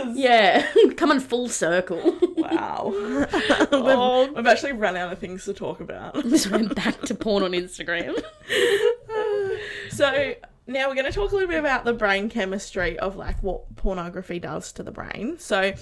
was. 0.07 0.17
Yeah, 0.17 0.67
coming 0.96 1.19
full 1.19 1.50
circle. 1.50 2.17
Wow. 2.38 2.91
we've, 2.93 3.27
Oh. 3.72 4.31
we've 4.36 4.48
actually 4.48 4.74
run 4.74 4.96
out 4.96 5.12
of 5.12 5.19
things 5.19 5.46
to 5.46 5.53
talk 5.53 5.79
about. 5.79 6.15
Just 6.24 6.50
went 6.50 6.74
back 6.75 7.01
to 7.01 7.15
porn 7.15 7.43
on 7.43 7.51
Instagram. 7.51 8.15
so 9.89 10.34
now 10.67 10.88
we're 10.89 10.96
going 10.96 11.05
to 11.05 11.12
talk 11.12 11.31
a 11.31 11.36
little 11.36 11.50
bit 11.50 11.60
about 11.60 11.86
the 11.86 11.93
brain 11.93 12.29
chemistry 12.29 12.98
of 13.00 13.15
like 13.15 13.41
what 13.41 13.75
pornography 13.75 14.39
does 14.39 14.72
to 14.74 14.84
the 14.84 14.91
brain. 14.91 15.38
So, 15.39 15.74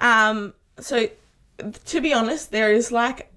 um, 0.00 0.54
so 0.78 1.08
to 1.86 2.00
be 2.00 2.12
honest, 2.12 2.50
there 2.50 2.72
is 2.72 2.92
like 2.92 3.32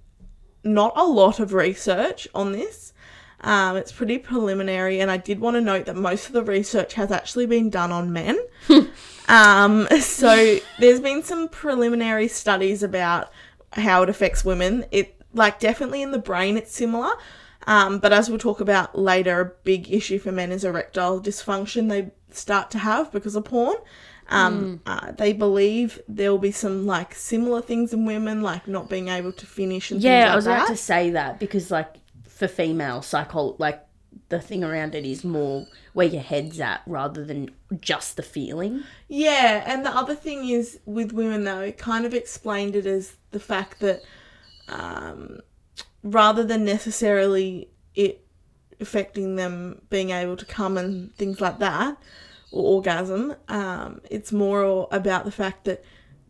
not 0.63 0.93
a 0.95 1.05
lot 1.05 1.39
of 1.39 1.53
research 1.53 2.27
on 2.35 2.51
this. 2.51 2.93
Um, 3.41 3.77
it's 3.77 3.91
pretty 3.91 4.17
preliminary, 4.17 4.99
and 4.99 5.11
I 5.11 5.17
did 5.17 5.39
want 5.39 5.55
to 5.55 5.61
note 5.61 5.85
that 5.85 5.95
most 5.95 6.27
of 6.27 6.33
the 6.33 6.43
research 6.43 6.95
has 6.95 7.11
actually 7.11 7.45
been 7.45 7.69
done 7.69 7.91
on 7.91 8.11
men. 8.11 8.39
um, 9.27 9.87
so 9.99 10.57
there's 10.79 10.99
been 10.99 11.23
some 11.23 11.47
preliminary 11.47 12.27
studies 12.27 12.81
about 12.81 13.31
how 13.73 14.01
it 14.03 14.09
affects 14.09 14.43
women. 14.43 14.85
It 14.91 15.15
like 15.33 15.59
definitely 15.59 16.01
in 16.01 16.11
the 16.11 16.19
brain, 16.19 16.57
it's 16.57 16.73
similar. 16.73 17.13
Um, 17.67 17.99
but 17.99 18.13
as 18.13 18.29
we'll 18.29 18.39
talk 18.39 18.61
about 18.61 18.97
later, 18.97 19.41
a 19.41 19.45
big 19.63 19.91
issue 19.91 20.19
for 20.19 20.31
men 20.31 20.51
is 20.51 20.63
erectile 20.63 21.19
dysfunction 21.19 21.89
they 21.89 22.11
start 22.31 22.71
to 22.71 22.79
have 22.79 23.11
because 23.11 23.35
of 23.35 23.45
porn. 23.45 23.75
Um, 24.29 24.81
uh, 24.85 25.11
they 25.13 25.31
believe 25.31 26.01
there 26.07 26.31
will 26.31 26.37
be 26.37 26.51
some 26.51 26.85
like 26.85 27.15
similar 27.15 27.61
things 27.61 27.93
in 27.93 28.05
women, 28.05 28.41
like 28.41 28.67
not 28.67 28.89
being 28.89 29.07
able 29.07 29.31
to 29.33 29.45
finish 29.45 29.91
and 29.91 30.01
Yeah, 30.01 30.31
I 30.33 30.35
was 30.35 30.47
about 30.47 30.67
to 30.67 30.75
say 30.75 31.11
that 31.11 31.39
because, 31.39 31.71
like, 31.71 31.95
for 32.37 32.47
female 32.47 33.01
psycho, 33.01 33.55
like 33.57 33.83
the 34.29 34.39
thing 34.39 34.63
around 34.63 34.95
it 34.95 35.05
is 35.05 35.23
more 35.23 35.65
where 35.93 36.07
your 36.07 36.21
head's 36.21 36.59
at 36.59 36.81
rather 36.85 37.23
than 37.25 37.49
just 37.79 38.15
the 38.15 38.23
feeling. 38.23 38.83
Yeah, 39.07 39.63
and 39.65 39.85
the 39.85 39.95
other 39.95 40.15
thing 40.15 40.47
is 40.49 40.79
with 40.85 41.11
women 41.11 41.43
though, 41.43 41.61
it 41.61 41.77
kind 41.77 42.05
of 42.05 42.13
explained 42.13 42.75
it 42.75 42.85
as 42.85 43.15
the 43.31 43.39
fact 43.39 43.79
that 43.79 44.01
um, 44.67 45.39
rather 46.03 46.43
than 46.43 46.63
necessarily 46.63 47.69
it 47.95 48.23
affecting 48.79 49.35
them 49.35 49.81
being 49.89 50.11
able 50.11 50.37
to 50.37 50.45
come 50.45 50.77
and 50.77 51.13
things 51.15 51.41
like 51.41 51.59
that 51.59 51.97
or 52.51 52.75
orgasm, 52.75 53.35
um, 53.47 54.01
it's 54.09 54.31
more 54.31 54.87
about 54.91 55.25
the 55.25 55.31
fact 55.31 55.65
that 55.65 55.83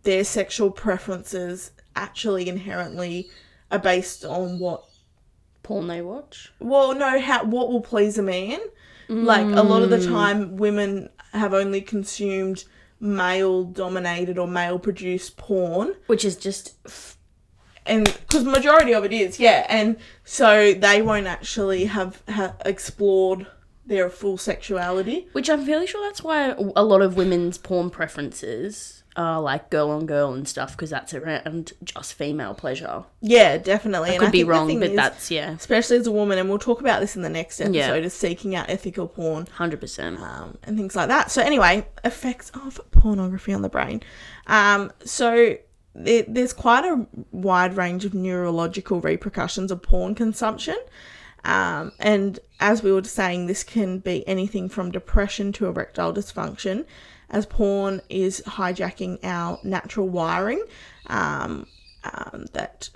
their 0.04 0.24
sexual 0.24 0.72
preferences 0.72 1.72
actually 1.96 2.48
inherently 2.48 3.30
are 3.72 3.80
based 3.80 4.24
on 4.24 4.60
what 4.60 4.87
porn 5.68 5.88
they 5.88 6.02
watch. 6.02 6.52
well, 6.60 6.96
no, 6.96 7.20
how 7.20 7.44
what 7.44 7.70
will 7.70 7.82
please 7.82 8.18
a 8.18 8.24
man? 8.24 8.60
Like 9.10 9.46
a 9.46 9.64
lot 9.64 9.84
of 9.84 9.90
the 9.90 9.98
mm. 10.00 10.08
time, 10.08 10.58
women 10.58 11.10
have 11.32 11.54
only 11.54 11.80
consumed 11.80 12.66
male 13.00 13.64
dominated 13.64 14.38
or 14.38 14.48
male 14.48 14.80
produced 14.80 15.38
porn, 15.38 15.96
Which 16.08 16.26
is 16.26 16.36
just 16.36 16.76
and 17.86 18.06
because 18.06 18.44
majority 18.44 18.94
of 18.94 19.06
it 19.06 19.14
is, 19.14 19.40
yeah, 19.40 19.66
and 19.70 19.98
so 20.24 20.74
they 20.74 21.02
won't 21.02 21.28
actually 21.28 21.86
have, 21.86 22.22
have 22.28 22.56
explored 22.66 23.48
their 23.86 24.10
full 24.10 24.38
sexuality. 24.38 25.28
which 25.32 25.50
I'm 25.50 25.66
fairly 25.66 25.88
sure 25.88 26.06
that's 26.06 26.22
why 26.22 26.50
a 26.76 26.84
lot 26.84 27.02
of 27.02 27.16
women's 27.16 27.58
porn 27.58 27.90
preferences 27.90 29.04
are 29.18 29.42
like 29.42 29.70
girl 29.70 29.90
on 29.90 30.06
girl 30.06 30.32
and 30.34 30.48
stuff 30.48 30.72
because 30.72 30.92
that's 30.92 31.14
around 31.14 31.74
just 31.84 32.14
female 32.14 32.54
pleasure. 32.54 33.04
Yeah, 33.22 33.58
definitely. 33.58 34.12
I 34.12 34.14
and 34.14 34.22
could 34.22 34.32
be 34.32 34.44
wrong, 34.44 34.80
but 34.80 34.92
is, 34.92 34.96
that's 34.96 35.32
yeah, 35.32 35.52
especially 35.52 35.98
as 35.98 36.08
a 36.08 36.12
woman, 36.12 36.38
and 36.38 36.48
we'll 36.48 36.60
talk 36.60 36.80
about 36.80 37.02
this 37.02 37.16
in 37.16 37.24
the 37.24 37.30
next 37.30 37.60
episode, 37.60 37.76
Yeah. 37.76 37.94
is 37.96 38.14
seeking 38.14 38.56
out 38.56 38.70
ethical 38.70 39.08
porn. 39.08 39.48
hundred 39.48 39.82
percent. 39.82 40.20
um, 40.22 40.58
and 40.64 40.78
things 40.78 40.96
like 40.96 41.08
that. 41.10 41.32
So 41.32 41.42
anyway, 41.42 41.88
effects 42.04 42.52
of 42.52 42.80
pornography 42.92 43.54
on 43.54 43.64
the 43.64 43.70
brain. 43.70 44.04
Um, 44.46 44.92
so 45.04 45.58
there, 45.96 46.24
there's 46.28 46.54
quite 46.54 46.86
a 46.86 47.08
wide 47.32 47.76
range 47.76 48.06
of 48.06 48.14
neurological 48.14 49.02
repercussions 49.02 49.72
of 49.72 49.82
porn 49.82 50.14
consumption. 50.16 50.78
Um, 51.44 51.92
and 52.00 52.40
as 52.60 52.84
we 52.84 52.92
were 52.92 53.04
saying, 53.04 53.48
this 53.48 53.64
can 53.64 54.00
be 54.00 54.28
anything 54.28 54.70
from 54.70 54.92
depression 54.92 55.52
to 55.54 55.66
erectile 55.68 56.14
dysfunction, 56.14 56.86
as 57.30 57.46
porn 57.46 58.02
is 58.10 58.42
hijacking 58.46 59.20
our 59.24 59.60
natural 59.64 60.08
wiring 60.08 60.64
um, 61.08 61.68
um, 62.04 62.46
that 62.54 62.90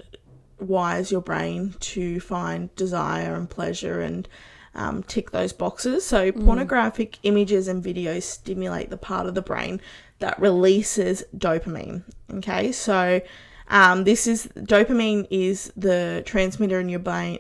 wires 0.60 1.12
your 1.12 1.22
brain 1.22 1.76
to 1.80 2.20
find 2.20 2.74
desire 2.76 3.36
and 3.36 3.50
pleasure 3.50 4.02
and 4.02 4.28
um, 4.74 5.04
tick 5.04 5.32
those 5.32 5.52
boxes. 5.52 6.06
So, 6.06 6.32
pornographic 6.32 7.20
images 7.24 7.68
and 7.68 7.84
videos 7.84 8.24
stimulate 8.24 8.90
the 8.90 8.98
part 8.98 9.28
of 9.28 9.36
the 9.36 9.42
brain 9.42 9.82
that 10.20 10.40
releases 10.40 11.24
dopamine. 11.36 12.04
Okay, 12.36 12.72
so 12.72 13.22
um, 13.68 14.04
this 14.04 14.28
is 14.28 14.48
dopamine 14.56 15.28
is 15.30 15.72
the 15.76 16.24
transmitter 16.26 16.80
in 16.80 16.90
your 16.90 17.00
brain. 17.00 17.40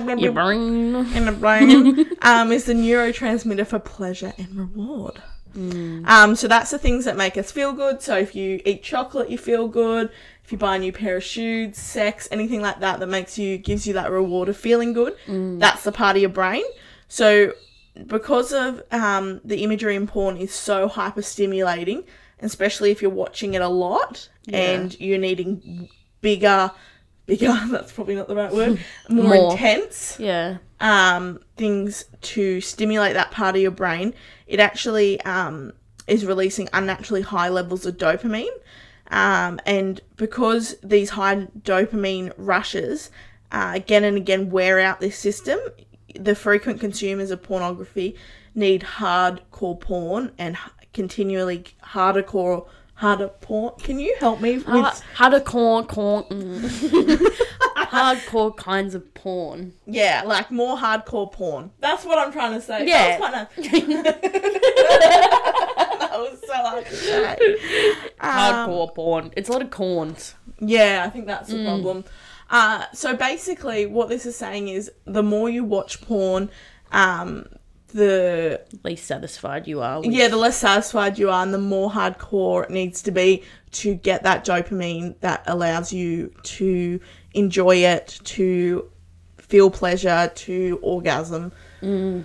brain 0.00 0.18
Your 0.18 0.32
brain. 0.32 0.94
in 1.14 1.24
the 1.26 1.32
brain 1.32 2.06
um, 2.22 2.50
is 2.50 2.64
the 2.64 2.72
neurotransmitter 2.72 3.66
for 3.66 3.78
pleasure 3.78 4.32
and 4.38 4.54
reward. 4.54 5.22
Um, 5.54 6.34
so 6.34 6.48
that's 6.48 6.70
the 6.70 6.78
things 6.78 7.04
that 7.04 7.16
make 7.16 7.36
us 7.36 7.50
feel 7.50 7.72
good. 7.72 8.02
So 8.02 8.16
if 8.16 8.34
you 8.34 8.60
eat 8.64 8.82
chocolate, 8.82 9.30
you 9.30 9.38
feel 9.38 9.68
good. 9.68 10.10
If 10.44 10.50
you 10.52 10.58
buy 10.58 10.76
a 10.76 10.78
new 10.78 10.92
pair 10.92 11.16
of 11.16 11.22
shoes, 11.24 11.76
sex, 11.78 12.28
anything 12.30 12.62
like 12.62 12.80
that 12.80 13.00
that 13.00 13.08
makes 13.08 13.38
you 13.38 13.58
gives 13.58 13.86
you 13.86 13.92
that 13.94 14.10
reward 14.10 14.48
of 14.48 14.56
feeling 14.56 14.92
good, 14.92 15.14
that's 15.58 15.84
the 15.84 15.92
part 15.92 16.16
of 16.16 16.20
your 16.22 16.30
brain. 16.30 16.64
So 17.08 17.54
because 18.06 18.52
of 18.52 18.82
um, 18.90 19.40
the 19.44 19.62
imagery 19.62 19.94
in 19.94 20.06
porn 20.06 20.36
is 20.36 20.52
so 20.52 20.88
hyper 20.88 21.22
stimulating, 21.22 22.04
especially 22.40 22.90
if 22.90 23.02
you're 23.02 23.10
watching 23.10 23.54
it 23.54 23.62
a 23.62 23.68
lot 23.68 24.28
and 24.48 24.98
you're 25.00 25.18
needing 25.18 25.88
bigger, 26.22 26.72
bigger. 27.26 27.58
That's 27.70 27.92
probably 27.92 28.14
not 28.14 28.28
the 28.28 28.36
right 28.36 28.52
word. 28.52 28.78
More, 29.08 29.24
More. 29.34 29.52
intense 29.52 30.16
Yeah. 30.18 30.58
um, 30.80 31.40
things 31.56 32.04
to 32.22 32.60
stimulate 32.60 33.14
that 33.14 33.30
part 33.30 33.54
of 33.56 33.62
your 33.62 33.70
brain, 33.70 34.14
it 34.46 34.60
actually 34.60 35.20
um, 35.22 35.72
is 36.06 36.26
releasing 36.26 36.68
unnaturally 36.72 37.22
high 37.22 37.48
levels 37.48 37.86
of 37.86 37.96
dopamine. 37.96 38.50
Um, 39.10 39.60
and 39.66 40.00
because 40.16 40.76
these 40.82 41.10
high 41.10 41.48
dopamine 41.60 42.32
rushes 42.36 43.10
uh, 43.50 43.72
again 43.74 44.04
and 44.04 44.16
again 44.16 44.50
wear 44.50 44.80
out 44.80 45.00
this 45.00 45.18
system, 45.18 45.58
the 46.18 46.34
frequent 46.34 46.80
consumers 46.80 47.30
of 47.30 47.42
pornography 47.42 48.16
need 48.54 48.82
hardcore 48.82 49.78
porn 49.80 50.32
and 50.38 50.56
continually 50.92 51.64
hardcore 51.84 52.66
harder 53.02 53.28
porn. 53.28 53.74
Can 53.80 53.98
you 53.98 54.14
help 54.20 54.40
me 54.40 54.58
with? 54.58 54.66
Ha- 54.66 55.00
Hardcore, 55.16 55.86
corn, 55.88 56.22
mm. 56.30 57.36
hardcore 57.76 58.56
kinds 58.56 58.94
of 58.94 59.12
porn. 59.12 59.72
yeah, 59.86 60.22
like 60.24 60.52
more 60.52 60.76
hardcore 60.76 61.30
porn. 61.30 61.72
That's 61.80 62.04
what 62.04 62.16
I'm 62.18 62.32
trying 62.32 62.52
to 62.52 62.60
say. 62.60 62.86
Yeah. 62.86 63.18
That 63.18 63.50
was, 63.56 63.68
kinda... 63.68 64.02
that 65.98 66.12
was 66.12 66.38
so 66.46 66.54
hard 66.54 66.86
to 66.86 66.94
say. 66.94 67.36
Um, 68.20 68.30
Hardcore 68.30 68.94
porn. 68.94 69.32
It's 69.36 69.48
a 69.48 69.52
lot 69.52 69.62
of 69.62 69.70
corns. 69.70 70.36
Yeah, 70.60 71.02
I 71.04 71.10
think 71.10 71.26
that's 71.26 71.48
the 71.48 71.64
problem. 71.64 72.04
Uh, 72.50 72.84
so 72.92 73.16
basically, 73.16 73.84
what 73.84 74.10
this 74.10 74.26
is 74.26 74.36
saying 74.36 74.68
is 74.68 74.92
the 75.06 75.24
more 75.24 75.50
you 75.50 75.64
watch 75.64 76.02
porn, 76.02 76.50
um, 76.92 77.46
the 77.92 78.60
Least 78.82 79.06
satisfied 79.06 79.66
you 79.66 79.80
are. 79.80 80.00
With. 80.00 80.10
yeah, 80.10 80.28
the 80.28 80.36
less 80.36 80.58
satisfied 80.58 81.18
you 81.18 81.30
are, 81.30 81.42
and 81.42 81.54
the 81.54 81.58
more 81.58 81.90
hardcore 81.90 82.64
it 82.64 82.70
needs 82.70 83.02
to 83.02 83.10
be 83.10 83.42
to 83.72 83.94
get 83.94 84.22
that 84.24 84.44
dopamine 84.44 85.18
that 85.20 85.42
allows 85.46 85.92
you 85.92 86.32
to 86.42 87.00
enjoy 87.34 87.76
it, 87.76 88.20
to 88.24 88.90
feel 89.38 89.70
pleasure, 89.70 90.30
to 90.34 90.78
orgasm. 90.82 91.52
Mm. 91.80 92.24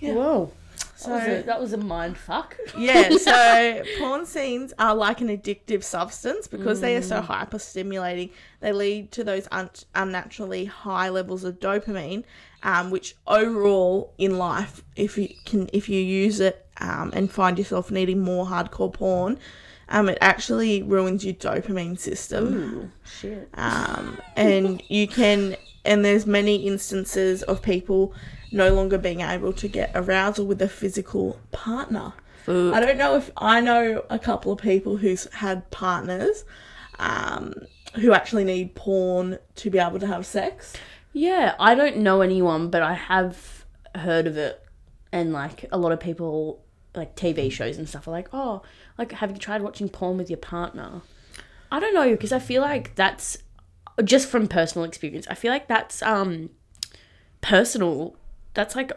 Whoa. 0.00 0.52
So 0.96 1.10
That 1.10 1.28
was, 1.28 1.38
a, 1.38 1.42
that 1.42 1.60
was 1.60 1.72
a 1.72 1.76
mind 1.78 2.16
fuck. 2.16 2.56
yeah, 2.78 3.10
so 3.18 3.82
porn 3.98 4.24
scenes 4.26 4.72
are 4.78 4.94
like 4.94 5.20
an 5.20 5.28
addictive 5.28 5.82
substance 5.82 6.46
because 6.46 6.80
they 6.80 6.96
are 6.96 7.02
so 7.02 7.20
mm. 7.20 7.24
hyper 7.24 7.58
stimulating. 7.58 8.30
They 8.60 8.72
lead 8.72 9.12
to 9.12 9.24
those 9.24 9.46
un- 9.50 9.70
unnaturally 9.94 10.64
high 10.66 11.10
levels 11.10 11.44
of 11.44 11.60
dopamine, 11.60 12.24
um, 12.64 12.90
which 12.90 13.14
overall 13.26 14.12
in 14.18 14.38
life, 14.38 14.82
if 14.96 15.16
you 15.16 15.28
can, 15.44 15.68
if 15.72 15.88
you 15.88 16.00
use 16.00 16.40
it 16.40 16.66
um, 16.80 17.12
and 17.14 17.30
find 17.30 17.58
yourself 17.58 17.90
needing 17.90 18.20
more 18.20 18.46
hardcore 18.46 18.92
porn, 18.92 19.38
um, 19.90 20.08
it 20.08 20.18
actually 20.20 20.82
ruins 20.82 21.24
your 21.24 21.34
dopamine 21.34 21.98
system 21.98 22.54
Ooh, 22.54 22.90
shit. 23.04 23.48
um, 23.54 24.18
and 24.34 24.82
you 24.88 25.06
can 25.06 25.56
and 25.84 26.02
there's 26.02 26.26
many 26.26 26.66
instances 26.66 27.42
of 27.42 27.60
people 27.60 28.14
no 28.50 28.72
longer 28.72 28.96
being 28.96 29.20
able 29.20 29.52
to 29.52 29.68
get 29.68 29.90
arousal 29.94 30.46
with 30.46 30.62
a 30.62 30.68
physical 30.68 31.38
partner 31.52 32.14
Ooh. 32.48 32.72
i 32.72 32.80
don't 32.80 32.96
know 32.96 33.16
if 33.16 33.30
i 33.36 33.60
know 33.60 34.02
a 34.08 34.18
couple 34.18 34.52
of 34.52 34.58
people 34.58 34.96
who's 34.96 35.30
had 35.34 35.70
partners 35.70 36.44
um, 36.98 37.52
who 37.96 38.12
actually 38.12 38.44
need 38.44 38.74
porn 38.74 39.38
to 39.56 39.68
be 39.68 39.78
able 39.78 39.98
to 39.98 40.06
have 40.06 40.24
sex 40.24 40.74
Yeah, 41.16 41.54
I 41.60 41.74
don't 41.76 41.98
know 41.98 42.20
anyone, 42.22 42.68
but 42.70 42.82
I 42.82 42.94
have 42.94 43.64
heard 43.94 44.26
of 44.26 44.36
it, 44.36 44.60
and 45.12 45.32
like 45.32 45.64
a 45.70 45.78
lot 45.78 45.92
of 45.92 46.00
people, 46.00 46.62
like 46.94 47.14
TV 47.16 47.50
shows 47.50 47.78
and 47.78 47.88
stuff, 47.88 48.06
are 48.08 48.10
like, 48.10 48.28
oh, 48.32 48.62
like 48.98 49.12
have 49.12 49.30
you 49.30 49.38
tried 49.38 49.62
watching 49.62 49.88
porn 49.88 50.18
with 50.18 50.28
your 50.28 50.36
partner? 50.38 51.02
I 51.70 51.78
don't 51.80 51.94
know 51.94 52.10
because 52.10 52.32
I 52.32 52.38
feel 52.40 52.62
like 52.62 52.94
that's 52.96 53.38
just 54.04 54.28
from 54.28 54.48
personal 54.48 54.84
experience. 54.84 55.26
I 55.30 55.34
feel 55.34 55.52
like 55.52 55.68
that's 55.68 56.02
um 56.02 56.50
personal. 57.40 58.16
That's 58.54 58.74
like, 58.76 58.92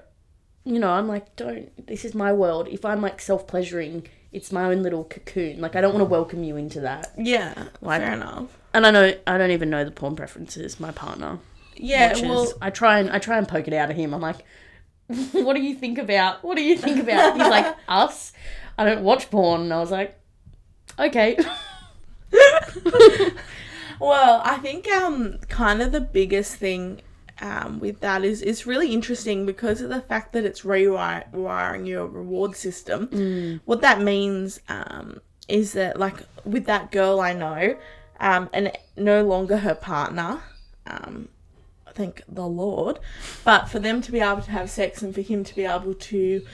you 0.65 0.79
know, 0.79 0.89
I'm 0.89 1.07
like, 1.07 1.35
don't. 1.35 1.85
This 1.87 2.03
is 2.03 2.13
my 2.15 2.33
world. 2.33 2.67
If 2.67 2.83
I'm 2.85 3.01
like 3.01 3.21
self 3.21 3.45
pleasuring, 3.47 4.07
it's 4.31 4.51
my 4.51 4.65
own 4.65 4.81
little 4.83 5.03
cocoon. 5.03 5.61
Like 5.61 5.75
I 5.75 5.81
don't 5.81 5.93
want 5.93 6.01
to 6.01 6.09
welcome 6.09 6.43
you 6.43 6.57
into 6.57 6.79
that. 6.81 7.11
yeah 7.17 7.65
Like- 7.81 8.01
fair 8.01 8.13
enough 8.13 8.57
And 8.73 8.85
I 8.87 8.91
know 8.91 9.13
I 9.27 9.37
don't 9.37 9.51
even 9.51 9.69
know 9.69 9.83
the 9.85 9.91
porn 9.91 10.15
preferences. 10.15 10.79
My 10.79 10.91
partner. 10.91 11.39
Yeah 11.77 12.07
watches. 12.09 12.23
well 12.23 12.53
I 12.61 12.69
try 12.69 12.99
and 12.99 13.09
I 13.09 13.19
try 13.19 13.37
and 13.37 13.47
poke 13.47 13.67
it 13.67 13.73
out 13.73 13.89
of 13.89 13.95
him. 13.97 14.13
I'm 14.13 14.21
like, 14.21 14.43
what 15.31 15.55
do 15.55 15.61
you 15.61 15.75
think 15.75 15.97
about? 15.97 16.43
What 16.43 16.55
do 16.55 16.63
you 16.63 16.77
think 16.77 16.99
about? 16.99 17.33
He's 17.37 17.47
like, 17.47 17.75
us. 17.87 18.33
I 18.77 18.85
don't 18.85 19.03
watch 19.03 19.29
porn. 19.31 19.61
And 19.61 19.73
I 19.73 19.79
was 19.79 19.91
like, 19.91 20.19
okay. 20.99 21.37
Well, 23.99 24.41
I 24.45 24.57
think 24.57 24.87
um 24.89 25.39
kind 25.49 25.81
of 25.81 25.91
the 25.91 26.01
biggest 26.01 26.55
thing 26.55 27.01
um 27.41 27.79
with 27.79 27.99
that 28.01 28.23
is 28.23 28.41
it's 28.41 28.65
really 28.67 28.93
interesting 28.93 29.45
because 29.45 29.81
of 29.81 29.89
the 29.89 30.01
fact 30.01 30.33
that 30.33 30.43
it's 30.45 30.61
rewiring 30.61 31.87
your 31.87 32.05
reward 32.05 32.55
system. 32.55 33.59
What 33.65 33.81
that 33.81 34.01
means 34.01 34.59
um 34.69 35.21
is 35.47 35.73
that 35.73 35.97
like 35.99 36.15
with 36.45 36.65
that 36.65 36.91
girl 36.91 37.19
I 37.19 37.33
know, 37.33 37.75
um 38.19 38.49
and 38.53 38.71
no 38.95 39.23
longer 39.23 39.57
her 39.57 39.73
partner, 39.75 40.41
um 40.85 41.29
thank 41.97 42.21
the 42.27 42.47
Lord, 42.47 42.99
but 43.43 43.67
for 43.67 43.79
them 43.79 44.01
to 44.01 44.11
be 44.11 44.19
able 44.21 44.41
to 44.41 44.51
have 44.51 44.69
sex 44.69 45.01
and 45.01 45.13
for 45.13 45.21
him 45.21 45.43
to 45.43 45.55
be 45.55 45.65
able 45.65 45.93
to 45.93 46.45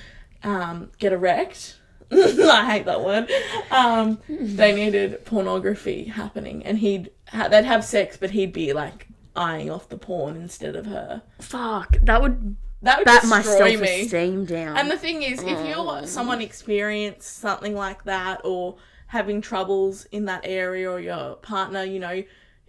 um 0.44 0.90
get 0.98 1.14
erect 1.14 1.78
I 2.12 2.70
hate 2.72 2.86
that 2.86 3.04
word. 3.04 3.32
Um, 3.72 4.20
they 4.30 4.74
needed 4.76 5.26
pornography 5.26 6.04
happening, 6.06 6.64
and 6.64 6.78
he'd 6.78 7.10
ha- 7.30 7.48
they'd 7.48 7.66
have 7.66 7.84
sex, 7.84 8.18
but 8.18 8.32
he'd 8.32 8.54
be 8.54 8.72
like 8.74 9.08
eyeing 9.36 9.72
off 9.72 9.90
the 9.90 9.98
porn 9.98 10.36
instead 10.36 10.76
of 10.76 10.86
her. 10.86 11.24
Fuck. 11.40 11.98
That 12.04 12.22
would 12.22 12.56
That 12.84 13.00
would 13.00 13.06
bat 13.06 13.26
my 13.26 13.42
destroy 13.42 13.70
self 13.72 13.82
me. 13.82 14.02
esteem 14.02 14.46
down. 14.46 14.78
And 14.78 14.92
the 14.92 14.98
thing 14.98 15.24
is, 15.24 15.42
if 15.42 15.66
you're 15.68 16.06
someone 16.06 16.40
experienced 16.42 17.38
something 17.38 17.74
like 17.74 18.04
that, 18.04 18.42
or 18.44 18.76
having 19.08 19.42
troubles 19.42 20.06
in 20.12 20.26
that 20.26 20.42
area, 20.44 20.92
or 20.92 21.00
your 21.00 21.36
partner, 21.38 21.84
you 21.84 22.00
know, 22.00 22.24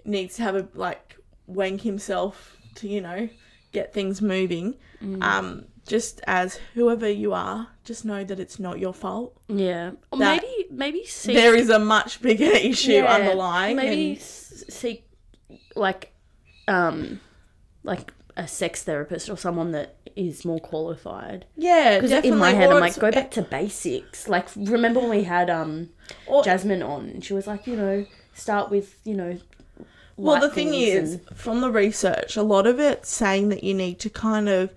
needs 0.06 0.36
to 0.36 0.42
have 0.42 0.56
a 0.56 0.66
like 0.74 1.16
wank 1.46 1.82
himself 1.82 2.56
to 2.76 2.88
you 2.88 3.00
know 3.00 3.28
get 3.72 3.92
things 3.92 4.20
moving. 4.22 4.74
Mm. 5.02 5.22
Um, 5.22 5.64
just 5.86 6.20
as 6.26 6.58
whoever 6.74 7.08
you 7.10 7.34
are, 7.34 7.68
just 7.84 8.04
know 8.06 8.24
that 8.24 8.40
it's 8.40 8.58
not 8.58 8.78
your 8.78 8.94
fault. 8.94 9.36
Yeah. 9.48 9.92
Or 10.10 10.18
maybe 10.18 10.66
maybe 10.70 11.04
seek 11.04 11.34
There 11.36 11.54
is 11.54 11.68
a 11.68 11.78
much 11.78 12.22
bigger 12.22 12.44
issue 12.72 12.92
yeah, 12.92 13.12
underlying. 13.14 13.76
Maybe 13.76 14.12
and- 14.12 14.20
seek 14.20 15.06
like 15.76 16.12
um 16.68 17.20
like 17.82 18.12
a 18.36 18.48
sex 18.48 18.82
therapist 18.82 19.28
or 19.28 19.36
someone 19.36 19.72
that 19.72 19.96
is 20.16 20.44
more 20.44 20.58
qualified. 20.60 21.44
yeah, 21.56 22.00
Because 22.00 22.24
in 22.24 22.38
my 22.38 22.50
head, 22.52 22.70
I'm 22.70 22.80
like, 22.80 22.98
go 22.98 23.10
back 23.10 23.30
to 23.32 23.42
basics. 23.42 24.28
Like, 24.28 24.48
remember 24.56 25.00
when 25.00 25.10
we 25.10 25.24
had 25.24 25.50
um 25.50 25.90
or- 26.26 26.42
Jasmine 26.44 26.82
on, 26.82 27.08
and 27.10 27.24
she 27.24 27.32
was 27.34 27.46
like, 27.46 27.66
you 27.66 27.76
know, 27.76 28.06
start 28.32 28.70
with 28.70 28.96
you 29.04 29.14
know. 29.14 29.38
Well, 30.16 30.40
the 30.40 30.48
thing 30.50 30.74
is, 30.74 31.14
and- 31.14 31.22
from 31.36 31.60
the 31.60 31.70
research, 31.70 32.36
a 32.36 32.42
lot 32.42 32.66
of 32.66 32.78
it's 32.80 33.08
saying 33.10 33.48
that 33.48 33.64
you 33.64 33.74
need 33.74 33.98
to 34.00 34.10
kind 34.10 34.48
of 34.48 34.72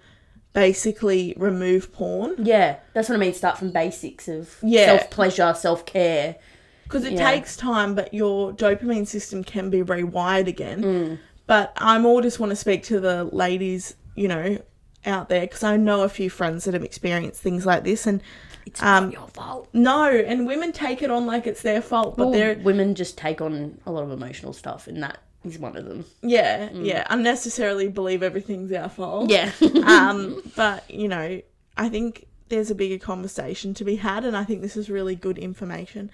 basically 0.53 1.35
remove 1.37 1.93
porn 1.93 2.33
yeah, 2.39 2.77
that's 2.93 3.09
what 3.09 3.15
I 3.15 3.19
mean. 3.19 3.33
Start 3.33 3.59
from 3.59 3.69
basics 3.71 4.27
of 4.27 4.55
Yeah. 4.63 4.85
self 4.97 5.09
pleasure, 5.11 5.53
self 5.55 5.85
care. 5.85 6.35
because 6.83 7.03
it 7.03 7.11
Yeah. 7.13 7.29
takes 7.31 7.57
time, 7.57 7.95
but 7.95 8.13
your 8.13 8.53
dopamine 8.53 9.05
system 9.05 9.43
can 9.43 9.69
be 9.69 9.83
rewired 9.83 10.47
again. 10.47 10.81
Mm. 10.83 11.19
But 11.45 11.73
I 11.75 11.99
more 11.99 12.21
just 12.21 12.39
want 12.39 12.51
to 12.51 12.55
speak 12.55 12.81
to 12.83 13.01
the 13.01 13.25
ladies, 13.25 13.95
you 14.15 14.29
know, 14.29 14.57
out 15.05 15.27
there 15.27 15.41
because 15.41 15.63
I 15.63 15.75
know 15.75 16.03
a 16.03 16.09
few 16.09 16.29
friends 16.29 16.63
that 16.63 16.73
have 16.73 16.85
experienced 16.85 17.41
things 17.41 17.65
like 17.65 17.83
this, 17.83 18.07
and 18.07 18.21
It's 18.65 18.81
Um, 18.81 19.05
not 19.05 19.13
your 19.13 19.27
fault. 19.33 19.67
no, 19.73 20.03
and 20.09 20.45
women 20.47 20.71
take 20.73 21.01
it 21.01 21.09
on 21.11 21.25
like 21.25 21.45
it's 21.45 21.61
their 21.61 21.81
fault, 21.81 22.15
but 22.17 22.27
Well, 22.29 22.33
they're 22.33 22.55
women 22.63 22.95
just 22.95 23.17
take 23.17 23.39
on 23.41 23.79
a 23.85 23.91
lot 23.91 24.03
of 24.03 24.11
emotional 24.11 24.51
stuff, 24.53 24.87
and 24.87 25.01
that 25.03 25.17
one 25.57 25.77
of 25.77 25.85
them. 25.85 26.05
yeah, 26.21 26.69
yeah, 26.73 27.05
unnecessarily 27.09 27.87
believe 27.87 28.23
everything's 28.23 28.71
our 28.71 28.89
fault. 28.89 29.29
Yeah. 29.29 29.51
um, 29.85 30.41
but 30.55 30.89
you 30.89 31.07
know, 31.07 31.41
I 31.77 31.89
think 31.89 32.27
there's 32.49 32.71
a 32.71 32.75
bigger 32.75 33.03
conversation 33.03 33.73
to 33.75 33.83
be 33.83 33.97
had, 33.97 34.25
and 34.25 34.35
I 34.35 34.43
think 34.43 34.61
this 34.61 34.75
is 34.75 34.89
really 34.89 35.15
good 35.15 35.37
information, 35.37 36.09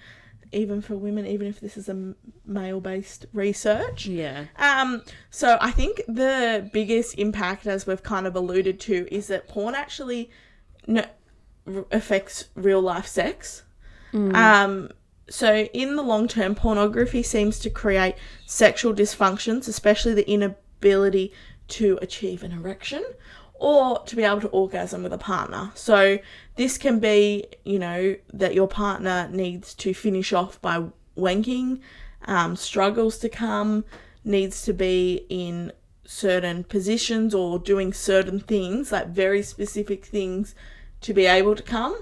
even 0.52 0.82
for 0.82 0.94
women, 0.96 1.26
even 1.26 1.46
if 1.46 1.60
this 1.60 1.76
is 1.76 1.88
a 1.88 2.14
male-based 2.44 3.26
research. 3.32 4.06
yeah. 4.06 4.46
Um, 4.56 5.02
so 5.30 5.56
I 5.60 5.70
think 5.70 6.02
the 6.06 6.68
biggest 6.72 7.18
impact, 7.18 7.66
as 7.66 7.86
we've 7.86 8.02
kind 8.02 8.26
of 8.26 8.36
alluded 8.36 8.80
to, 8.80 9.08
is 9.14 9.28
that 9.28 9.48
porn 9.48 9.74
actually 9.74 10.30
no, 10.86 11.04
affects 11.90 12.48
real 12.54 12.80
life 12.80 13.06
sex. 13.06 13.62
Um, 14.14 14.90
so 15.28 15.68
in 15.72 15.96
the 15.96 16.02
long 16.02 16.28
term, 16.28 16.54
pornography 16.54 17.22
seems 17.22 17.58
to 17.60 17.70
create 17.70 18.16
sexual 18.46 18.94
dysfunctions, 18.94 19.68
especially 19.68 20.14
the 20.14 20.30
inability 20.30 21.32
to 21.68 21.98
achieve 22.02 22.42
an 22.42 22.52
erection 22.52 23.04
or 23.54 24.00
to 24.00 24.16
be 24.16 24.22
able 24.24 24.40
to 24.40 24.48
orgasm 24.48 25.02
with 25.02 25.12
a 25.12 25.18
partner. 25.18 25.70
So 25.74 26.18
this 26.56 26.76
can 26.76 26.98
be, 26.98 27.46
you 27.64 27.78
know, 27.78 28.16
that 28.32 28.54
your 28.54 28.68
partner 28.68 29.28
needs 29.32 29.74
to 29.74 29.94
finish 29.94 30.32
off 30.32 30.60
by 30.60 30.84
wanking, 31.16 31.80
um, 32.26 32.56
struggles 32.56 33.18
to 33.18 33.28
come, 33.28 33.84
needs 34.24 34.62
to 34.62 34.72
be 34.72 35.24
in 35.28 35.72
certain 36.04 36.64
positions 36.64 37.34
or 37.34 37.58
doing 37.58 37.92
certain 37.92 38.40
things, 38.40 38.92
like 38.92 39.08
very 39.08 39.42
specific 39.42 40.04
things 40.04 40.54
to 41.04 41.12
be 41.12 41.26
able 41.26 41.54
to 41.54 41.62
come. 41.62 41.94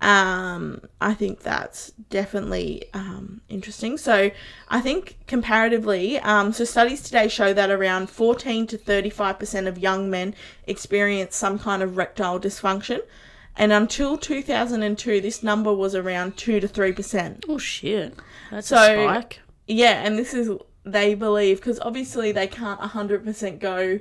Um, 0.00 0.80
I 0.98 1.12
think 1.12 1.40
that's 1.40 1.90
definitely 2.08 2.84
um, 2.94 3.42
interesting. 3.50 3.98
So 3.98 4.30
I 4.70 4.80
think 4.80 5.18
comparatively, 5.26 6.18
um, 6.20 6.52
so 6.54 6.64
studies 6.64 7.02
today 7.02 7.28
show 7.28 7.52
that 7.52 7.70
around 7.70 8.08
14 8.08 8.66
to 8.68 8.78
35% 8.78 9.66
of 9.68 9.76
young 9.78 10.08
men 10.08 10.34
experience 10.66 11.36
some 11.36 11.58
kind 11.58 11.82
of 11.82 11.92
erectile 11.92 12.40
dysfunction. 12.40 13.00
And 13.56 13.72
until 13.72 14.16
2002, 14.16 15.20
this 15.20 15.42
number 15.42 15.72
was 15.74 15.94
around 15.94 16.38
2 16.38 16.60
to 16.60 16.66
3%. 16.68 17.44
Oh 17.46 17.58
shit. 17.58 18.14
That's 18.50 18.68
So- 18.68 18.76
a 18.76 19.04
spike. 19.04 19.40
Yeah, 19.66 20.02
and 20.02 20.18
this 20.18 20.32
is, 20.32 20.50
they 20.84 21.14
believe, 21.14 21.58
because 21.58 21.78
obviously 21.80 22.32
they 22.32 22.46
can't 22.46 22.80
100% 22.80 23.58
go, 23.60 24.00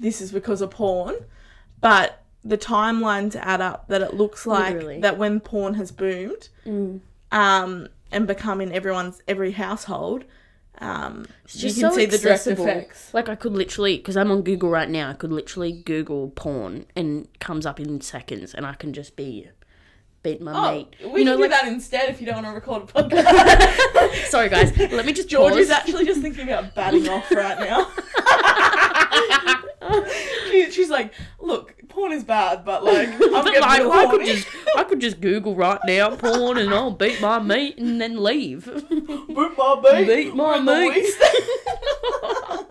this 0.00 0.20
is 0.20 0.32
because 0.32 0.60
of 0.60 0.70
porn, 0.70 1.14
but 1.80 2.21
the 2.44 2.58
timelines 2.58 3.36
add 3.36 3.60
up 3.60 3.86
that 3.88 4.02
it 4.02 4.14
looks 4.14 4.46
like 4.46 4.74
Literally. 4.74 5.00
that 5.00 5.16
when 5.18 5.38
porn 5.40 5.74
has 5.74 5.92
boomed 5.92 6.48
um, 7.30 7.88
and 8.10 8.26
become 8.26 8.60
in 8.60 8.72
everyone's 8.72 9.22
every 9.28 9.52
household, 9.52 10.24
um, 10.78 11.26
you 11.50 11.60
just 11.60 11.80
can 11.80 11.90
so 11.92 11.96
see 11.96 12.06
the 12.06 12.18
direct 12.18 12.46
effects. 12.48 13.14
Like 13.14 13.28
I 13.28 13.36
could 13.36 13.52
literally, 13.52 13.96
because 13.98 14.16
I'm 14.16 14.30
on 14.32 14.42
Google 14.42 14.70
right 14.70 14.88
now, 14.90 15.10
I 15.10 15.12
could 15.14 15.30
literally 15.30 15.70
Google 15.72 16.30
porn 16.30 16.86
and 16.96 17.28
comes 17.38 17.64
up 17.66 17.78
in 17.78 18.00
seconds, 18.00 18.54
and 18.54 18.66
I 18.66 18.74
can 18.74 18.92
just 18.92 19.14
be 19.14 19.48
beat 20.24 20.40
my 20.40 20.52
Oh, 20.52 20.72
mate. 20.76 21.12
we 21.12 21.20
you 21.20 21.24
know, 21.24 21.36
do 21.36 21.42
like 21.42 21.50
that 21.50 21.66
instead 21.66 22.08
if 22.08 22.20
you 22.20 22.26
don't 22.26 22.42
want 22.44 22.46
to 22.46 22.52
record 22.52 22.82
a 22.82 22.86
podcast. 23.02 24.14
sorry 24.30 24.48
guys, 24.48 24.76
let 24.78 25.04
me 25.06 25.12
just 25.12 25.28
George 25.28 25.52
pause. 25.52 25.62
is 25.62 25.70
actually 25.70 26.04
just 26.06 26.20
thinking 26.20 26.48
about 26.48 26.74
batting 26.74 27.08
off 27.08 27.30
right 27.32 27.58
now. 27.60 27.90
she, 30.66 30.70
she's 30.70 30.90
like, 30.90 31.12
look, 31.40 31.74
porn 31.88 32.12
is 32.12 32.24
bad, 32.24 32.64
but 32.64 32.84
like, 32.84 33.08
I'm 33.14 33.44
getting 33.44 33.60
like, 33.60 33.80
real 33.80 33.92
I 33.92 34.06
could 34.10 34.26
just 34.26 34.48
I 34.76 34.84
could 34.84 35.00
just 35.00 35.20
Google 35.20 35.54
right 35.54 35.80
now 35.86 36.14
porn 36.16 36.58
and 36.58 36.72
I'll 36.72 36.90
beat 36.90 37.20
my 37.20 37.38
meat 37.38 37.78
and 37.78 38.00
then 38.00 38.22
leave. 38.22 38.66
Boot 38.66 39.56
my 39.58 39.82
beat. 39.82 40.06
Beat 40.06 40.34
my 40.34 40.44
We're 40.44 40.56
in 40.58 40.64
the 40.64 40.74
meat. 40.74 41.14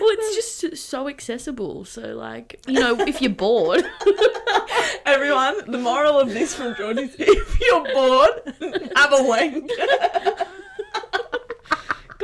Well, 0.00 0.10
it's 0.18 0.60
just 0.60 0.88
so 0.88 1.08
accessible. 1.08 1.84
So 1.84 2.14
like, 2.14 2.60
you 2.66 2.80
know, 2.80 2.98
if 3.00 3.22
you're 3.22 3.30
bored, 3.30 3.84
Everyone, 5.04 5.70
the 5.70 5.78
moral 5.78 6.18
of 6.20 6.28
this 6.32 6.54
from 6.54 6.74
George 6.76 6.98
is 6.98 7.14
if 7.18 7.60
you're 7.60 7.84
bored, 7.92 8.90
have 8.96 9.12
a 9.12 9.22
wank. 9.24 9.70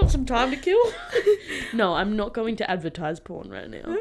Got 0.00 0.10
some 0.10 0.24
time 0.24 0.50
to 0.50 0.56
kill. 0.56 0.80
no, 1.72 1.94
I'm 1.94 2.16
not 2.16 2.32
going 2.34 2.56
to 2.56 2.70
advertise 2.70 3.20
porn 3.20 3.50
right 3.50 3.68
now. 3.68 3.96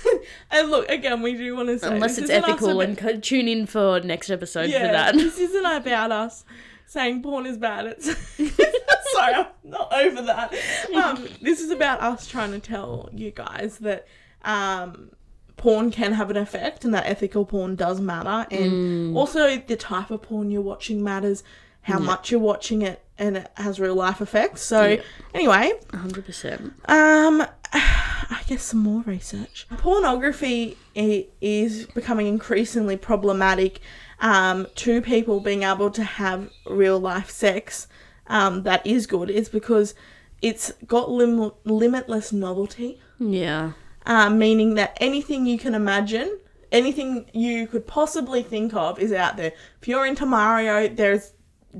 and 0.50 0.70
look, 0.70 0.88
again, 0.88 1.22
we 1.22 1.34
do 1.34 1.56
want 1.56 1.68
to 1.68 1.78
say 1.78 1.88
Unless 1.88 2.16
this 2.16 2.24
it's 2.24 2.30
isn't 2.30 2.44
us 2.44 2.50
ethical 2.50 2.70
about- 2.80 2.88
and 2.88 2.98
co- 2.98 3.20
tune 3.20 3.48
in 3.48 3.66
for 3.66 4.00
next 4.00 4.30
episode 4.30 4.66
for 4.72 4.78
that. 4.78 5.14
this 5.14 5.38
isn't 5.38 5.66
about 5.66 6.12
us 6.12 6.44
saying 6.86 7.22
porn 7.22 7.46
is 7.46 7.56
bad. 7.56 7.86
It's 7.86 8.06
sorry, 9.12 9.34
I'm 9.34 9.46
not 9.64 9.92
over 9.92 10.22
that. 10.22 10.54
Um, 10.94 11.28
this 11.40 11.60
is 11.60 11.70
about 11.70 12.00
us 12.00 12.26
trying 12.26 12.52
to 12.52 12.58
tell 12.58 13.08
you 13.12 13.30
guys 13.30 13.78
that 13.78 14.06
um, 14.44 15.10
porn 15.56 15.90
can 15.90 16.12
have 16.12 16.30
an 16.30 16.36
effect 16.36 16.84
and 16.84 16.92
that 16.94 17.06
ethical 17.06 17.44
porn 17.44 17.76
does 17.76 18.00
matter, 18.00 18.46
and 18.50 18.72
Mm. 19.12 19.16
also 19.16 19.56
the 19.56 19.76
type 19.76 20.10
of 20.10 20.22
porn 20.22 20.50
you're 20.50 20.60
watching 20.62 21.02
matters. 21.02 21.42
How 21.82 21.98
much 21.98 22.30
you're 22.30 22.38
watching 22.40 22.82
it, 22.82 23.01
and 23.18 23.36
it 23.36 23.50
has 23.56 23.78
real 23.80 23.94
life 23.94 24.20
effects. 24.20 24.62
So, 24.62 24.84
Yeah. 24.86 25.02
anyway, 25.34 25.72
100%. 25.92 26.72
Um, 26.88 27.44
I 27.72 28.40
guess 28.46 28.62
some 28.62 28.80
more 28.80 29.02
research. 29.02 29.66
Pornography 29.78 30.76
is 30.94 31.86
becoming 31.86 32.26
increasingly 32.26 32.96
problematic 32.96 33.80
um, 34.20 34.66
to 34.76 35.00
people 35.02 35.40
being 35.40 35.62
able 35.62 35.90
to 35.90 36.04
have 36.04 36.50
real 36.68 36.98
life 36.98 37.30
sex 37.30 37.86
um, 38.28 38.62
that 38.62 38.86
is 38.86 39.06
good. 39.06 39.30
It's 39.30 39.48
because 39.48 39.94
it's 40.40 40.72
got 40.86 41.10
lim- 41.10 41.52
limitless 41.64 42.32
novelty, 42.32 43.00
Yeah. 43.18 43.72
um, 44.06 44.38
meaning 44.38 44.74
that 44.74 44.96
anything 45.00 45.46
you 45.46 45.58
can 45.58 45.74
imagine, 45.74 46.38
anything 46.70 47.26
you 47.32 47.66
could 47.66 47.86
possibly 47.86 48.42
think 48.42 48.74
of 48.74 48.98
is 48.98 49.12
out 49.12 49.36
there. 49.36 49.52
If 49.80 49.88
you're 49.88 50.06
into 50.06 50.24
Mario, 50.26 50.88
there's 50.88 51.32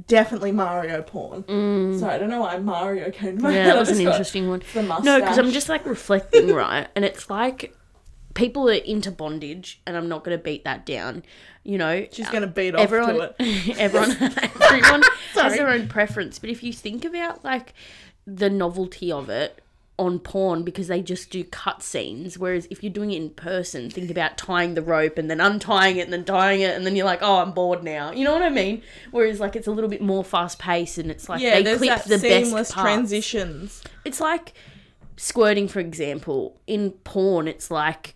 definitely 0.06 0.52
Mario 0.52 1.02
porn. 1.02 1.44
Sorry, 1.98 2.14
I 2.14 2.18
don't 2.18 2.30
know 2.30 2.40
why 2.40 2.58
Mario 2.58 3.10
came 3.10 3.36
to 3.36 3.42
my 3.42 3.50
Mm. 3.50 3.54
Yeah, 3.54 3.64
that 3.66 3.78
was 3.78 3.88
an 3.90 4.00
interesting 4.06 4.48
one. 4.48 4.62
the 4.72 4.82
No, 4.82 5.20
because 5.20 5.38
I'm 5.38 5.50
just 5.50 5.68
like 5.68 5.84
reflecting, 5.86 6.48
right? 6.54 6.88
And 6.96 7.04
it's 7.04 7.28
like 7.28 7.76
people 8.34 8.68
are 8.68 8.74
into 8.74 9.10
bondage, 9.10 9.80
and 9.86 9.96
I'm 9.96 10.08
not 10.08 10.24
going 10.24 10.36
to 10.36 10.42
beat 10.42 10.64
that 10.64 10.86
down. 10.86 11.22
You 11.64 11.78
know, 11.78 12.06
She's 12.10 12.28
gonna 12.28 12.48
beat 12.48 12.74
off 12.74 12.80
everyone, 12.80 13.14
to 13.14 13.34
it. 13.38 13.78
everyone, 13.78 14.10
everyone 14.60 15.02
has 15.34 15.56
their 15.56 15.68
own 15.68 15.86
preference. 15.86 16.40
But 16.40 16.50
if 16.50 16.62
you 16.64 16.72
think 16.72 17.04
about 17.04 17.44
like 17.44 17.72
the 18.26 18.50
novelty 18.50 19.12
of 19.12 19.28
it 19.28 19.61
on 20.02 20.18
porn, 20.18 20.62
because 20.62 20.88
they 20.88 21.00
just 21.02 21.30
do 21.30 21.42
cut 21.44 21.82
scenes, 21.82 22.38
whereas 22.38 22.66
if 22.70 22.82
you're 22.82 22.92
doing 22.92 23.10
it 23.12 23.16
in 23.16 23.30
person, 23.30 23.88
think 23.90 24.10
about 24.10 24.36
tying 24.36 24.74
the 24.74 24.82
rope 24.82 25.16
and 25.18 25.30
then 25.30 25.40
untying 25.40 25.96
it 25.96 26.02
and 26.02 26.12
then 26.12 26.24
tying 26.24 26.60
it, 26.60 26.76
and 26.76 26.84
then 26.86 26.94
you're 26.96 27.06
like, 27.06 27.20
oh, 27.22 27.36
I'm 27.38 27.52
bored 27.52 27.82
now. 27.82 28.12
You 28.12 28.24
know 28.24 28.32
what 28.32 28.42
I 28.42 28.50
mean? 28.50 28.82
Whereas 29.10 29.40
like 29.40 29.56
it's 29.56 29.66
a 29.66 29.70
little 29.72 29.90
bit 29.90 30.02
more 30.02 30.22
fast 30.24 30.58
paced, 30.58 30.98
and 30.98 31.10
it's 31.10 31.28
like 31.28 31.40
Yeah, 31.40 31.54
they 31.56 31.62
there's 31.62 31.78
clip 31.78 31.98
that 32.04 32.08
the 32.08 32.18
seamless 32.18 32.52
best 32.68 32.74
parts. 32.74 32.86
transitions. 32.86 33.82
It's 34.04 34.20
like 34.20 34.52
squirting, 35.16 35.68
for 35.68 35.80
example. 35.80 36.60
In 36.66 36.90
porn, 36.90 37.48
it's 37.48 37.70
like 37.70 38.14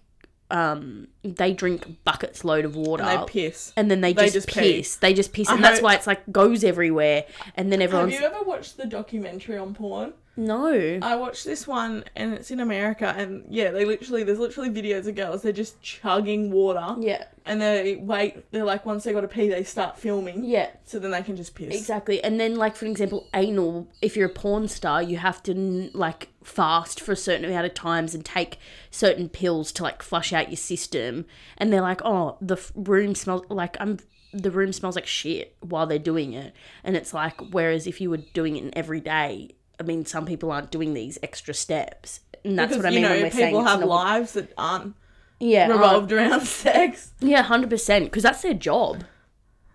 um, 0.51 1.09
they 1.25 1.53
drink 1.53 2.05
buckets 2.05 2.44
load 2.44 2.64
of 2.64 2.77
water. 2.77 3.03
And 3.03 3.22
they 3.22 3.27
piss. 3.27 3.72
and 3.77 3.90
then 3.90 4.01
they, 4.01 4.12
They 4.12 4.25
just, 4.25 4.35
just 4.35 4.49
pee. 4.49 4.77
piss. 4.79 4.96
They 4.96 5.12
just 5.12 5.33
piss, 5.33 5.49
I 5.49 5.55
and 5.55 5.64
that's 5.64 5.83
why 5.83 5.94
it's 5.94 6.07
like 6.07 6.31
goes 6.31 6.62
everywhere. 6.62 7.25
And 7.57 7.72
then 7.72 7.83
everyone. 7.83 8.11
Have 8.11 8.20
you 8.20 8.27
ever 8.27 8.44
watched 8.44 8.77
the 8.77 8.87
documentary 8.87 9.59
on 9.59 9.75
porn? 9.75 10.12
No. 10.37 10.99
I 11.03 11.16
watched 11.16 11.44
this 11.44 11.66
one 11.66 12.05
and 12.14 12.35
it's 12.35 12.51
in 12.51 12.61
America 12.61 13.14
and 13.16 13.44
yeah, 13.49 13.70
they 13.70 13.85
literally 13.85 14.22
there's 14.22 14.38
literally 14.38 14.70
videos 14.70 15.07
of 15.07 15.14
girls 15.14 15.42
they're 15.42 15.53
just 15.53 15.81
chugging 15.81 16.51
water 16.51 16.94
Yeah. 17.01 17.25
and 17.46 17.61
they 17.61 17.96
wait 17.96 18.51
they're 18.53 18.64
like 18.64 18.85
once 18.85 19.05
they 19.05 19.12
got 19.12 19.22
to 19.22 19.29
pee 19.29 19.49
they 19.49 19.64
start 19.64 19.99
filming 19.99 20.44
Yeah. 20.44 20.70
so 20.85 20.99
then 20.99 21.11
they 21.11 21.22
can 21.22 21.37
just 21.37 21.55
piss. 21.55 21.75
Exactly. 21.75 22.22
And 22.22 22.38
then, 22.38 22.57
like, 22.57 22.77
for 22.77 22.87
example, 22.87 23.29
anal, 23.35 23.88
if 24.03 24.16
you're 24.16 24.29
a 24.29 24.33
porn 24.33 24.68
star, 24.68 25.03
you 25.03 25.16
have 25.18 25.42
to, 25.44 25.90
like, 25.94 26.29
fast 26.44 27.01
for 27.01 27.12
a 27.12 27.16
certain 27.16 27.44
amount 27.44 27.66
of 27.66 27.75
times 27.75 28.14
and 28.14 28.25
take 28.25 28.59
certain 28.90 29.29
pills 29.29 29.72
to, 29.72 29.83
like, 29.83 30.03
flush 30.03 30.33
out 30.33 30.49
your 30.51 30.57
system. 30.57 31.25
And 31.59 31.72
they're 31.72 31.81
like, 31.81 32.03
oh, 32.05 32.37
the 32.40 32.57
room 32.75 33.14
smells 33.14 33.42
like 33.49 33.77
I'm. 33.81 33.99
The 34.33 34.51
room 34.51 34.72
smells 34.72 34.96
like 34.96 35.07
shit 35.07 35.57
while 35.61 35.87
they're 35.87 35.99
doing 35.99 36.35
it. 36.35 36.53
And 36.85 36.94
it's 36.94 37.14
like, 37.14 37.40
whereas 37.53 37.87
if 37.87 38.01
you 38.03 38.11
were 38.11 38.18
doing 38.18 38.57
it 38.57 38.64
in 38.64 38.77
every 38.77 39.01
day, 39.01 39.56
I 39.79 39.83
mean, 39.83 40.07
some 40.07 40.27
people 40.27 40.51
aren't 40.51 40.71
doing 40.71 40.95
these 40.95 41.19
extra 41.23 41.53
steps. 41.55 42.21
And 42.45 42.59
that's 42.59 42.71
Because 42.71 42.85
what 42.85 42.93
I 42.93 42.95
you 42.95 43.01
mean 43.01 43.03
know 43.03 43.11
when 43.15 43.23
we're 43.25 43.31
saying 43.31 43.47
people 43.49 43.61
it's 43.62 43.71
have 43.71 43.81
not- 43.81 43.89
lives 43.89 44.33
that 44.35 44.53
aren't 44.57 44.95
yeah, 45.41 45.69
revolved 45.69 46.12
around 46.12 46.43
sex. 46.47 47.12
yeah, 47.21 47.43
hundred 47.43 47.71
percent, 47.71 48.05
because 48.07 48.23
that's 48.23 48.41
their 48.43 48.55
job, 48.55 49.05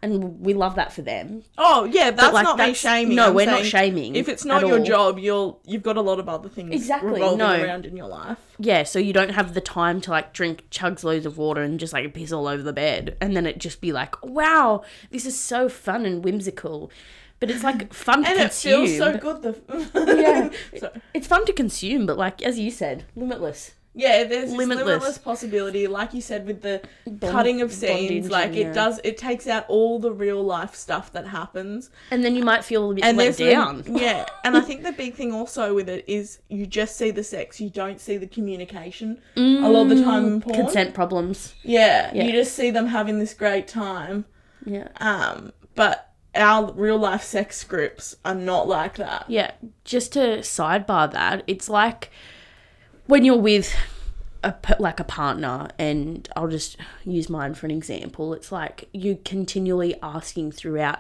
and 0.02 0.40
we 0.42 0.56
love 0.56 0.74
that 0.76 0.92
for 0.92 1.04
them. 1.04 1.44
Oh 1.58 1.84
yeah, 1.84 2.10
that's 2.10 2.34
like, 2.34 2.44
not 2.46 2.58
me 2.58 2.74
shaming. 2.74 3.16
no, 3.16 3.28
I'm 3.28 3.36
we're 3.36 3.46
not 3.46 3.64
shaming 3.66 4.16
If 4.16 4.28
it's 4.28 4.44
not 4.44 4.62
your 4.66 4.80
all. 4.80 4.84
job, 4.84 5.20
you'll 5.20 5.60
you've 5.66 5.84
got 5.84 5.98
a 5.98 6.02
lot 6.02 6.20
of 6.20 6.28
other 6.28 6.50
things 6.50 6.74
Exactly, 6.74 7.12
revolving 7.14 7.38
no. 7.38 7.62
around 7.64 7.86
in 7.86 7.96
your 7.96 8.08
life. 8.08 8.40
Yeah, 8.58 8.82
so 8.84 8.98
you 8.98 9.14
don't 9.14 9.30
have 9.32 9.54
the 9.54 9.62
time 9.62 10.02
to 10.02 10.10
like 10.10 10.34
drink 10.34 10.64
chugs 10.72 11.04
loads 11.04 11.28
of 11.28 11.38
water 11.38 11.62
and 11.62 11.80
just 11.80 11.94
like 11.94 12.12
piss 12.16 12.32
all 12.32 12.48
over 12.48 12.64
the 12.64 12.74
bed, 12.74 13.16
and 13.22 13.36
then 13.38 13.46
it 13.46 13.60
just 13.60 13.82
be 13.82 13.92
like, 13.92 14.24
wow, 14.26 14.82
this 15.12 15.26
is 15.28 15.38
so 15.40 15.70
fun 15.70 16.06
and 16.08 16.24
whimsical. 16.24 16.90
But 17.42 17.52
it's 17.52 17.64
like 17.64 17.92
fun 17.94 18.24
to 18.24 18.30
And 18.30 18.40
it 18.40 18.44
consume. 18.44 18.86
feels 18.86 18.98
so 18.98 19.18
good. 19.18 19.42
The 19.42 19.52
Yeah. 20.22 20.50
So- 20.80 20.92
It's 21.14 21.28
fun 21.28 21.46
to 21.48 21.54
consume, 21.54 22.06
but 22.06 22.18
like 22.18 22.42
as 22.42 22.58
you 22.58 22.72
said, 22.72 23.04
limitless. 23.16 23.72
Yeah, 23.94 24.24
there's 24.24 24.54
Limitless. 24.54 24.86
limitless. 24.86 25.18
possibility, 25.18 25.86
like 25.86 26.14
you 26.14 26.22
said, 26.22 26.46
with 26.48 26.62
the 26.62 26.82
cutting 27.20 27.62
of 27.62 27.74
scenes. 27.74 28.30
Like 28.30 28.52
and, 28.52 28.56
it 28.56 28.74
does, 28.74 29.02
it 29.04 29.18
takes 29.18 29.48
out 29.48 29.66
all 29.68 30.00
the 30.00 30.14
real 30.14 30.42
life 30.42 30.76
stuff 30.76 31.12
that 31.12 31.28
happens, 31.28 31.90
And 32.10 32.24
then 32.24 32.34
you 32.38 32.44
might 32.46 32.64
feel 32.64 32.84
a 32.84 32.88
little 32.88 32.96
bit 32.96 33.04
and 33.04 33.18
let 33.18 33.24
there's 33.36 33.38
the- 33.38 33.50
down. 33.52 33.84
yeah, 33.90 34.28
and 34.46 34.56
I 34.56 34.62
think 34.68 34.84
the 34.84 34.94
big 34.94 35.16
thing 35.16 35.34
also 35.34 35.74
with 35.74 35.90
it 35.90 36.06
is 36.08 36.40
you 36.48 36.66
just 36.66 36.96
see 36.96 37.12
the 37.12 37.24
sex, 37.24 37.60
you 37.60 37.70
don't 37.70 38.00
see 38.00 38.16
the 38.16 38.28
communication 38.28 39.20
a 39.36 39.42
lot 39.68 39.82
of 39.82 39.98
the 39.98 40.02
time 40.06 40.26
in 40.26 40.42
porn. 40.42 40.56
Consent 40.56 40.94
problems. 40.94 41.54
Yeah, 41.64 42.12
Yeah. 42.14 42.24
you 42.24 42.32
just 42.32 42.54
see 42.56 42.70
them 42.72 42.86
having 42.88 43.20
this 43.20 43.34
great 43.34 43.68
time. 43.68 44.24
Yeah. 44.66 44.88
Um, 45.02 45.52
but 45.76 46.11
our 46.36 46.72
real 46.74 46.98
life 46.98 47.24
sex 47.24 47.58
scripts 47.58 48.16
are 48.24 48.36
not 48.36 48.68
like 48.68 48.96
that. 48.96 49.26
Yeah, 49.28 49.52
just 49.84 50.14
to 50.14 50.40
sidebar 50.40 51.12
that, 51.12 51.44
it's 51.48 51.70
like 51.70 52.10
when 53.08 53.26
you're 53.26 53.38
with 53.38 53.76
a 54.44 54.56
like 54.80 55.00
a 55.00 55.04
partner, 55.04 55.70
and 55.78 56.28
I'll 56.36 56.48
just 56.48 56.78
use 57.04 57.30
mine 57.30 57.54
for 57.54 57.66
an 57.66 57.72
example. 57.72 58.34
It's 58.34 58.52
like 58.52 58.88
you 58.94 59.20
continually 59.24 59.96
asking 60.02 60.54
throughout 60.54 61.00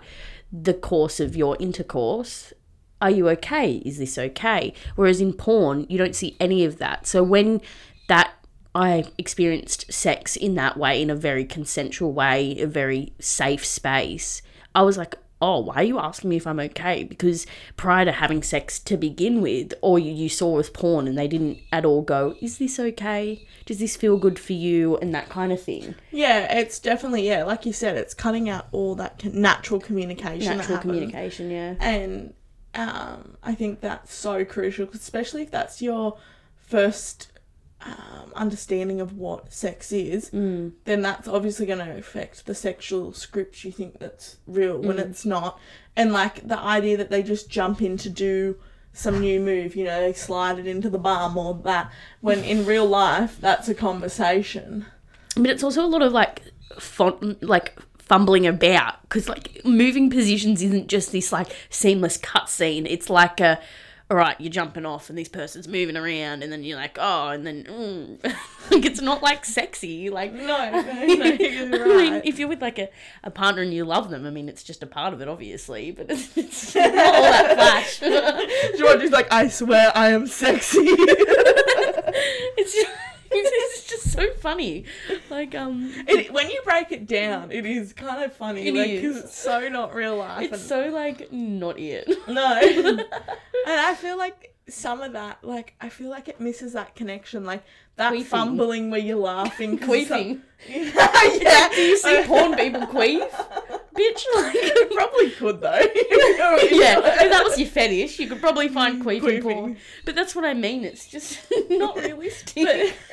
the 0.51 0.73
course 0.73 1.19
of 1.19 1.35
your 1.35 1.57
intercourse, 1.59 2.53
"Are 3.01 3.09
you 3.09 3.29
okay? 3.29 3.77
Is 3.85 3.97
this 3.97 4.17
okay?" 4.17 4.73
Whereas 4.95 5.21
in 5.21 5.33
porn, 5.33 5.85
you 5.89 5.97
don't 5.97 6.15
see 6.15 6.35
any 6.39 6.65
of 6.65 6.77
that. 6.77 7.07
So 7.07 7.23
when 7.23 7.61
that 8.07 8.33
I 8.73 9.05
experienced 9.17 9.91
sex 9.91 10.35
in 10.35 10.55
that 10.55 10.77
way, 10.77 11.01
in 11.01 11.09
a 11.09 11.15
very 11.15 11.45
consensual 11.45 12.13
way, 12.13 12.59
a 12.59 12.67
very 12.67 13.13
safe 13.19 13.65
space. 13.65 14.41
I 14.73 14.83
was 14.83 14.97
like, 14.97 15.15
oh, 15.41 15.59
why 15.59 15.75
are 15.75 15.83
you 15.83 15.99
asking 15.99 16.29
me 16.29 16.37
if 16.37 16.45
I'm 16.45 16.59
okay? 16.59 17.03
Because 17.03 17.47
prior 17.75 18.05
to 18.05 18.11
having 18.11 18.43
sex 18.43 18.79
to 18.79 18.97
begin 18.97 19.41
with, 19.41 19.73
all 19.81 19.97
you, 19.97 20.11
you 20.11 20.29
saw 20.29 20.55
was 20.55 20.69
porn 20.69 21.07
and 21.07 21.17
they 21.17 21.27
didn't 21.27 21.59
at 21.71 21.85
all 21.85 22.01
go, 22.01 22.35
is 22.41 22.57
this 22.57 22.79
okay? 22.79 23.45
Does 23.65 23.79
this 23.79 23.95
feel 23.95 24.17
good 24.17 24.37
for 24.37 24.53
you? 24.53 24.97
And 24.97 25.13
that 25.15 25.29
kind 25.29 25.51
of 25.51 25.61
thing. 25.61 25.95
Yeah, 26.11 26.57
it's 26.57 26.79
definitely 26.79 27.27
yeah, 27.27 27.43
like 27.43 27.65
you 27.65 27.73
said, 27.73 27.97
it's 27.97 28.13
cutting 28.13 28.49
out 28.49 28.67
all 28.71 28.95
that 28.95 29.23
natural 29.33 29.79
communication. 29.79 30.57
Natural 30.57 30.77
communication, 30.77 31.49
yeah. 31.49 31.75
and 31.79 32.33
um, 32.75 33.37
I 33.43 33.53
think 33.55 33.81
that's 33.81 34.13
so 34.13 34.45
crucial, 34.45 34.87
especially 34.93 35.43
if 35.43 35.51
that's 35.51 35.81
your 35.81 36.17
first 36.57 37.31
um, 37.85 38.31
understanding 38.35 39.01
of 39.01 39.17
what 39.17 39.51
sex 39.53 39.91
is. 39.91 40.29
Mm. 40.31 40.73
Then 40.85 41.01
that's 41.01 41.27
obviously 41.27 41.65
going 41.65 41.79
to 41.79 41.97
affect 41.97 42.45
the 42.45 42.55
sexual 42.55 43.13
script 43.13 43.63
you 43.63 43.71
think 43.71 43.99
that's 43.99 44.37
real 44.47 44.77
when 44.77 44.97
Mm. 44.97 45.09
it's 45.09 45.25
not, 45.25 45.59
and 45.95 46.13
like 46.13 46.47
the 46.47 46.59
idea 46.59 46.97
that 46.97 47.09
they 47.09 47.23
just 47.23 47.49
jump 47.49 47.81
in 47.81 47.97
to 47.97 48.09
do 48.09 48.57
some 48.93 49.19
new 49.21 49.39
move, 49.39 49.75
you 49.75 49.85
know, 49.85 50.01
they 50.01 50.11
slide 50.13 50.59
it 50.59 50.67
into 50.67 50.89
the 50.89 50.97
bum 50.97 51.37
or 51.37 51.53
that. 51.63 51.89
When 52.19 52.43
in 52.43 52.65
real 52.65 52.85
life, 52.85 53.37
that's 53.39 53.69
a 53.69 53.73
conversation. 53.73 54.85
But 55.35 55.47
it's 55.49 55.63
also 55.63 55.85
a 55.85 55.87
lot 55.87 56.01
of 56.01 56.11
like 56.11 56.41
fun, 56.77 57.37
like 57.41 57.79
fumbling 57.97 58.45
about 58.45 59.01
because 59.03 59.29
like 59.29 59.61
moving 59.63 60.09
positions 60.09 60.61
isn't 60.61 60.87
just 60.87 61.13
this 61.13 61.31
like 61.31 61.55
seamless 61.69 62.17
cutscene. 62.17 62.85
It's 62.89 63.09
like 63.09 63.39
a, 63.39 63.61
all 64.11 64.17
right, 64.17 64.35
you're 64.41 64.51
jumping 64.51 64.85
off 64.85 65.09
and 65.09 65.17
this 65.17 65.29
person's 65.29 65.69
moving 65.69 65.95
around, 65.95 66.43
and 66.43 66.51
then 66.51 66.65
you're 66.65 66.77
like, 66.77 66.97
oh, 66.99 67.29
and 67.29 67.47
then 67.47 67.63
mm. 67.63 68.21
like 68.69 68.83
it's 68.83 68.99
not 68.99 69.23
like 69.23 69.45
sexy. 69.45 70.09
Like 70.09 70.33
No, 70.33 70.43
no, 70.43 70.81
no, 70.81 70.83
I 70.83 71.37
you're 71.39 71.97
mean, 71.97 72.21
if 72.25 72.37
you're 72.37 72.49
with 72.49 72.61
like 72.61 72.77
a, 72.77 72.89
a 73.23 73.31
partner 73.31 73.61
and 73.61 73.73
you 73.73 73.85
love 73.85 74.09
them, 74.09 74.25
I 74.25 74.29
mean, 74.29 74.49
it's 74.49 74.63
just 74.63 74.83
a 74.83 74.85
part 74.85 75.13
of 75.13 75.21
it, 75.21 75.29
obviously, 75.29 75.91
but 75.91 76.07
it's, 76.09 76.27
it's 76.37 76.75
not 76.75 76.93
all 76.93 77.21
that 77.21 77.55
flash. 77.55 77.99
George 78.77 79.01
is 79.01 79.11
like, 79.11 79.31
I 79.31 79.47
swear 79.47 79.93
I 79.95 80.09
am 80.09 80.27
sexy. 80.27 80.79
it's 80.81 82.73
just, 82.73 82.91
it's 83.31 83.75
just 83.77 83.80
so 83.99 84.31
funny. 84.33 84.85
Like 85.29 85.55
um, 85.55 85.91
It, 86.07 86.31
when 86.33 86.49
you 86.49 86.61
break 86.63 86.91
it 86.91 87.07
down, 87.07 87.51
it 87.51 87.65
is 87.65 87.93
kind 87.93 88.23
of 88.23 88.33
funny 88.33 88.67
It 88.67 88.73
like, 88.73 88.89
is. 88.89 89.01
because 89.01 89.17
it's 89.25 89.37
so 89.37 89.67
not 89.69 89.93
real 89.95 90.17
life. 90.17 90.51
it's 90.53 90.61
so 90.65 90.89
like 90.89 91.31
not 91.31 91.79
it. 91.79 92.07
no, 92.27 92.59
and 92.61 93.05
I 93.67 93.93
feel 93.95 94.17
like 94.17 94.55
some 94.69 95.01
of 95.01 95.13
that, 95.13 95.43
like 95.43 95.75
I 95.81 95.89
feel 95.89 96.09
like 96.09 96.27
it 96.29 96.39
misses 96.39 96.73
that 96.73 96.95
connection, 96.95 97.43
like 97.45 97.63
that 97.97 98.13
Queefing. 98.13 98.25
fumbling 98.25 98.89
where 98.91 98.99
you're 98.99 99.17
laughing, 99.17 99.77
Queefing. 99.77 100.41
yeah, 100.69 101.69
Do 101.73 101.81
you 101.81 101.97
see 101.97 102.23
porn 102.25 102.55
people 102.55 102.81
queef? 102.81 103.27
Bitch, 103.93 104.25
like. 104.35 104.53
You 104.55 104.89
probably 104.93 105.29
could 105.31 105.59
though. 105.61 105.81
Yeah, 106.57 106.99
if 106.99 107.31
that 107.31 107.43
was 107.43 107.57
your 107.59 107.67
fetish, 107.67 108.19
you 108.19 108.27
could 108.27 108.39
probably 108.39 108.67
find 108.67 109.01
mm, 109.01 109.05
queefing, 109.05 109.41
Queefing. 109.41 109.43
porn. 109.43 109.77
But 110.05 110.15
that's 110.15 110.35
what 110.35 110.45
I 110.45 110.53
mean. 110.53 110.83
It's 110.83 111.07
just 111.07 111.39
not 111.69 111.95
realistic. 111.97 112.95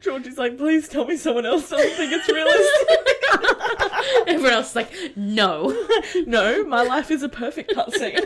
George 0.00 0.26
is 0.26 0.38
like, 0.38 0.56
please 0.58 0.88
tell 0.88 1.04
me 1.04 1.16
someone 1.16 1.46
else 1.46 1.70
doesn't 1.70 1.90
think 1.92 2.12
it's 2.12 2.28
realistic. 2.28 2.88
Everyone 4.26 4.52
else 4.52 4.70
is 4.70 4.76
like, 4.76 4.92
no. 5.16 5.68
no, 6.26 6.64
my 6.64 6.82
life 6.82 7.10
is 7.10 7.22
a 7.22 7.28
perfect 7.28 7.72
cutscene. 7.74 8.14
no, 8.14 8.24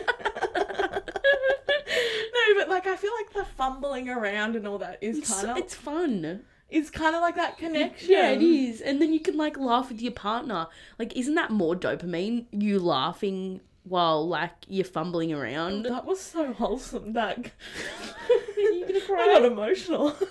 but 2.57 2.69
like 2.69 2.87
I 2.87 2.95
feel 2.95 3.11
like 3.17 3.33
the 3.33 3.45
fumbling 3.55 4.09
around 4.09 4.55
and 4.55 4.67
all 4.67 4.77
that 4.79 4.97
is 5.01 5.29
kind 5.29 5.51
of 5.51 5.57
it's 5.57 5.75
fun. 5.75 6.41
Is 6.69 6.89
kind 6.89 7.15
of 7.15 7.21
like 7.21 7.35
that 7.35 7.57
connection. 7.57 8.09
Yeah, 8.11 8.29
it 8.31 8.41
is. 8.41 8.81
And 8.81 9.01
then 9.01 9.13
you 9.13 9.19
can 9.19 9.37
like 9.37 9.57
laugh 9.57 9.89
with 9.89 10.01
your 10.01 10.11
partner. 10.11 10.67
Like, 10.97 11.15
isn't 11.15 11.35
that 11.35 11.51
more 11.51 11.75
dopamine? 11.75 12.45
You 12.51 12.79
laughing 12.79 13.61
while 13.83 14.27
like 14.27 14.51
you're 14.67 14.85
fumbling 14.85 15.33
around. 15.33 15.83
That 15.83 16.05
was 16.05 16.19
so 16.19 16.53
wholesome. 16.53 17.13
That 17.13 17.37
you 18.57 18.85
gonna 18.87 18.99
I 18.99 19.01
cry? 19.05 19.25
got 19.33 19.45
emotional. 19.45 20.15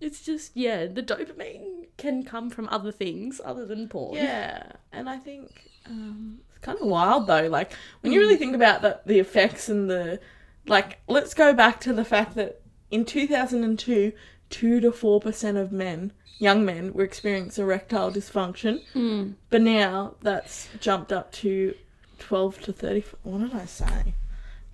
It's 0.00 0.20
just 0.20 0.54
yeah, 0.54 0.84
the 0.86 1.02
dopamine 1.02 1.86
can 1.96 2.24
come 2.24 2.50
from 2.50 2.68
other 2.70 2.92
things 2.92 3.40
other 3.42 3.64
than 3.64 3.88
porn. 3.88 4.16
yeah, 4.16 4.72
and 4.92 5.08
I 5.08 5.16
think 5.16 5.70
um, 5.86 6.40
it's 6.50 6.58
kind 6.58 6.78
of 6.78 6.86
wild 6.86 7.26
though. 7.26 7.46
Like 7.48 7.72
when 8.02 8.12
you 8.12 8.20
really 8.20 8.36
think 8.36 8.54
about 8.54 8.82
the 8.82 9.00
the 9.06 9.18
effects 9.18 9.70
and 9.70 9.88
the 9.88 10.20
like. 10.66 10.98
Let's 11.08 11.32
go 11.32 11.54
back 11.54 11.80
to 11.80 11.94
the 11.94 12.04
fact 12.04 12.34
that 12.34 12.60
in 12.90 13.04
two 13.04 13.26
thousand 13.26 13.64
and 13.64 13.78
two, 13.78 14.12
two 14.50 14.80
to 14.80 14.92
four 14.92 15.20
percent 15.20 15.56
of 15.56 15.72
men, 15.72 16.12
young 16.38 16.64
men, 16.64 16.92
were 16.92 17.04
experiencing 17.04 17.64
erectile 17.64 18.10
dysfunction. 18.10 18.82
Mm. 18.94 19.34
But 19.50 19.62
now 19.62 20.14
that's 20.22 20.68
jumped 20.80 21.12
up 21.12 21.32
to 21.32 21.74
twelve 22.18 22.60
to 22.62 22.72
thirty. 22.72 23.04
What 23.22 23.38
did 23.40 23.54
I 23.54 23.66
say? 23.66 24.14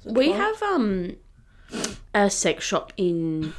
We 0.05 0.33
have 0.33 0.63
um 0.63 1.17
a 2.15 2.31
sex 2.31 2.65
shop 2.65 2.93
in 2.97 3.53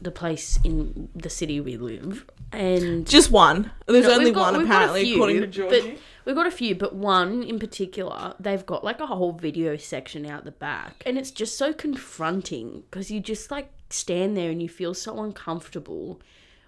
the 0.00 0.10
place 0.10 0.58
in 0.64 1.08
the 1.14 1.30
city 1.30 1.60
we 1.60 1.76
live, 1.76 2.24
and 2.52 3.06
just 3.06 3.30
one. 3.30 3.70
There's 3.86 4.06
No, 4.06 4.12
only 4.14 4.30
got- 4.32 4.52
one 4.52 4.58
we've 4.58 4.68
got 4.68 4.72
a 4.72 4.74
apparently, 4.76 5.04
few, 5.04 5.14
according 5.16 5.40
to 5.40 5.46
Georgie. 5.46 5.98
We've 6.28 6.36
got 6.36 6.46
a 6.46 6.50
few, 6.50 6.74
but 6.74 6.94
one 6.94 7.42
in 7.42 7.58
particular, 7.58 8.34
they've 8.38 8.66
got 8.66 8.84
like 8.84 9.00
a 9.00 9.06
whole 9.06 9.32
video 9.32 9.78
section 9.78 10.26
out 10.26 10.44
the 10.44 10.50
back. 10.50 11.02
And 11.06 11.16
it's 11.16 11.30
just 11.30 11.56
so 11.56 11.72
confronting 11.72 12.82
because 12.82 13.10
you 13.10 13.18
just 13.18 13.50
like 13.50 13.72
stand 13.88 14.36
there 14.36 14.50
and 14.50 14.60
you 14.60 14.68
feel 14.68 14.92
so 14.92 15.22
uncomfortable. 15.22 16.20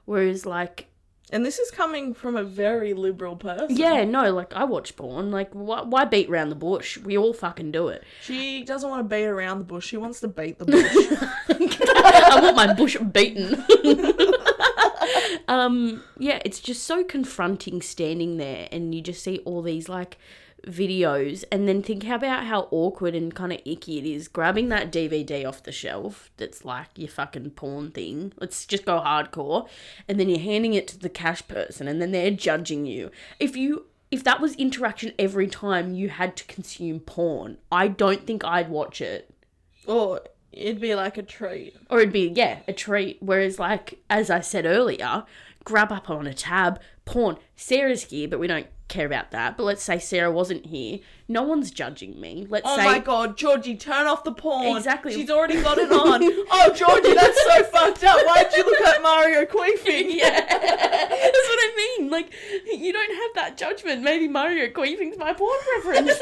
Whereas, 0.07 0.47
like, 0.47 0.87
And 1.31 1.45
this 1.45 1.59
is 1.59 1.71
coming 1.71 2.15
from 2.15 2.37
a 2.37 2.43
very 2.43 2.95
liberal 2.95 3.37
person. 3.37 3.77
Yeah, 3.77 4.05
no, 4.05 4.33
like 4.33 4.55
I 4.55 4.65
watch 4.65 4.97
porn. 4.97 5.31
Like, 5.31 5.51
why, 5.53 5.83
why 5.83 6.07
beat 6.07 6.31
around 6.31 6.49
the 6.49 6.55
bush? 6.55 6.97
We 6.97 7.19
all 7.19 7.35
fucking 7.35 7.71
do 7.71 7.89
it. 7.89 8.03
She 8.23 8.65
doesn't 8.65 8.89
want 8.89 9.01
to 9.01 9.15
beat 9.15 9.27
around 9.27 9.59
the 9.59 9.65
bush. 9.65 9.87
She 9.87 9.99
wants 9.99 10.21
to 10.21 10.29
beat 10.29 10.59
the 10.59 10.65
bush. 10.65 10.91
I 11.85 12.41
want 12.43 12.57
my 12.57 12.73
bush 12.73 12.97
beaten. 12.97 13.63
um, 15.51 16.05
yeah, 16.17 16.41
it's 16.45 16.61
just 16.61 16.85
so 16.85 17.03
confronting 17.03 17.83
standing 17.83 18.37
there 18.37 18.69
and 18.71 18.95
you 18.95 19.03
just 19.03 19.25
see 19.25 19.39
all 19.45 19.63
these 19.63 19.89
like 19.89 20.17
videos 20.65 21.43
and 21.51 21.67
then 21.67 21.83
think 21.83 22.05
about 22.07 22.45
how 22.45 22.69
awkward 22.71 23.17
and 23.17 23.35
kind 23.35 23.53
of 23.53 23.59
icky 23.65 23.99
it 23.99 24.05
is 24.05 24.29
grabbing 24.29 24.69
that 24.69 24.93
DVD 24.93 25.45
off 25.49 25.63
the 25.63 25.73
shelf 25.73 26.31
that's 26.37 26.65
like 26.65 26.87
your 26.95 27.09
fucking 27.09 27.51
porn 27.51 27.91
thing. 27.91 28.33
Let's 28.39 28.65
just 28.65 28.85
go 28.85 29.01
hardcore. 29.01 29.69
And 30.07 30.21
then 30.21 30.29
you're 30.29 30.39
handing 30.39 30.75
it 30.75 30.87
to 30.89 30.99
the 30.99 31.09
cash 31.09 31.47
person 31.49 31.89
and 31.89 32.01
then 32.01 32.13
they're 32.13 32.31
judging 32.31 32.87
you. 32.87 33.11
If 33.41 33.57
you 33.57 33.87
if 34.13 34.23
that 34.23 34.41
was 34.41 34.55
interaction 34.55 35.15
every 35.19 35.49
time 35.49 35.95
you 35.95 36.11
had 36.11 36.37
to 36.37 36.45
consume 36.45 37.01
porn, 37.01 37.59
I 37.73 37.89
don't 37.89 38.25
think 38.25 38.45
I'd 38.45 38.69
watch 38.69 39.01
it. 39.01 39.35
or 39.85 40.21
it'd 40.53 40.81
be 40.81 40.95
like 40.95 41.17
a 41.19 41.23
treat. 41.23 41.77
Or 41.89 42.01
it'd 42.01 42.13
be, 42.13 42.33
yeah, 42.35 42.61
a 42.67 42.73
treat. 42.73 43.19
Whereas, 43.21 43.59
like, 43.59 44.01
as 44.09 44.31
I 44.31 44.41
said 44.41 44.67
earlier, 44.67 45.25
grab 45.65 45.93
up 45.93 46.11
on 46.11 46.27
a 46.27 46.35
tab, 46.35 46.81
porn. 47.05 47.37
Sarah's 47.57 48.05
here, 48.05 48.29
but 48.29 48.41
we 48.41 48.47
don't 48.47 48.67
care 48.89 49.07
about 49.07 49.31
that. 49.31 49.57
But 49.57 49.65
let's 49.65 49.83
say 49.83 49.99
Sarah 49.99 50.33
wasn't 50.33 50.67
here. 50.67 51.01
No 51.31 51.45
one's 51.45 51.71
judging 51.71 52.21
me. 52.21 52.45
Let's 52.51 52.67
say 52.67 52.73
Oh 52.75 52.77
say. 52.79 52.85
my 52.85 52.99
god, 52.99 53.37
Georgie, 53.37 53.77
turn 53.77 54.09
off 54.09 54.25
the 54.25 54.33
porn. 54.33 54.77
Exactly. 54.77 55.15
She's 55.15 55.31
already 55.31 55.63
got 55.63 55.79
it 55.79 55.93
on. 55.93 56.23
oh, 56.25 56.73
Georgie, 56.75 57.15
that's 57.15 57.41
so 57.45 57.63
fucked 57.73 58.03
up. 58.03 58.19
Why'd 58.27 58.53
you 58.57 58.65
look 58.65 58.81
at 58.81 59.01
Mario 59.01 59.45
Queefing? 59.45 60.11
Yeah, 60.21 60.29
that's 60.41 61.49
what 61.49 61.59
I 61.61 61.73
mean. 61.99 62.11
Like, 62.11 62.33
you 62.67 62.93
don't 62.93 63.15
have 63.15 63.31
that 63.37 63.57
judgment. 63.57 64.03
Maybe 64.03 64.27
Mario 64.27 64.71
Queefing's 64.71 65.19
my 65.19 65.33
porn 65.33 65.57
preference. 65.83 66.19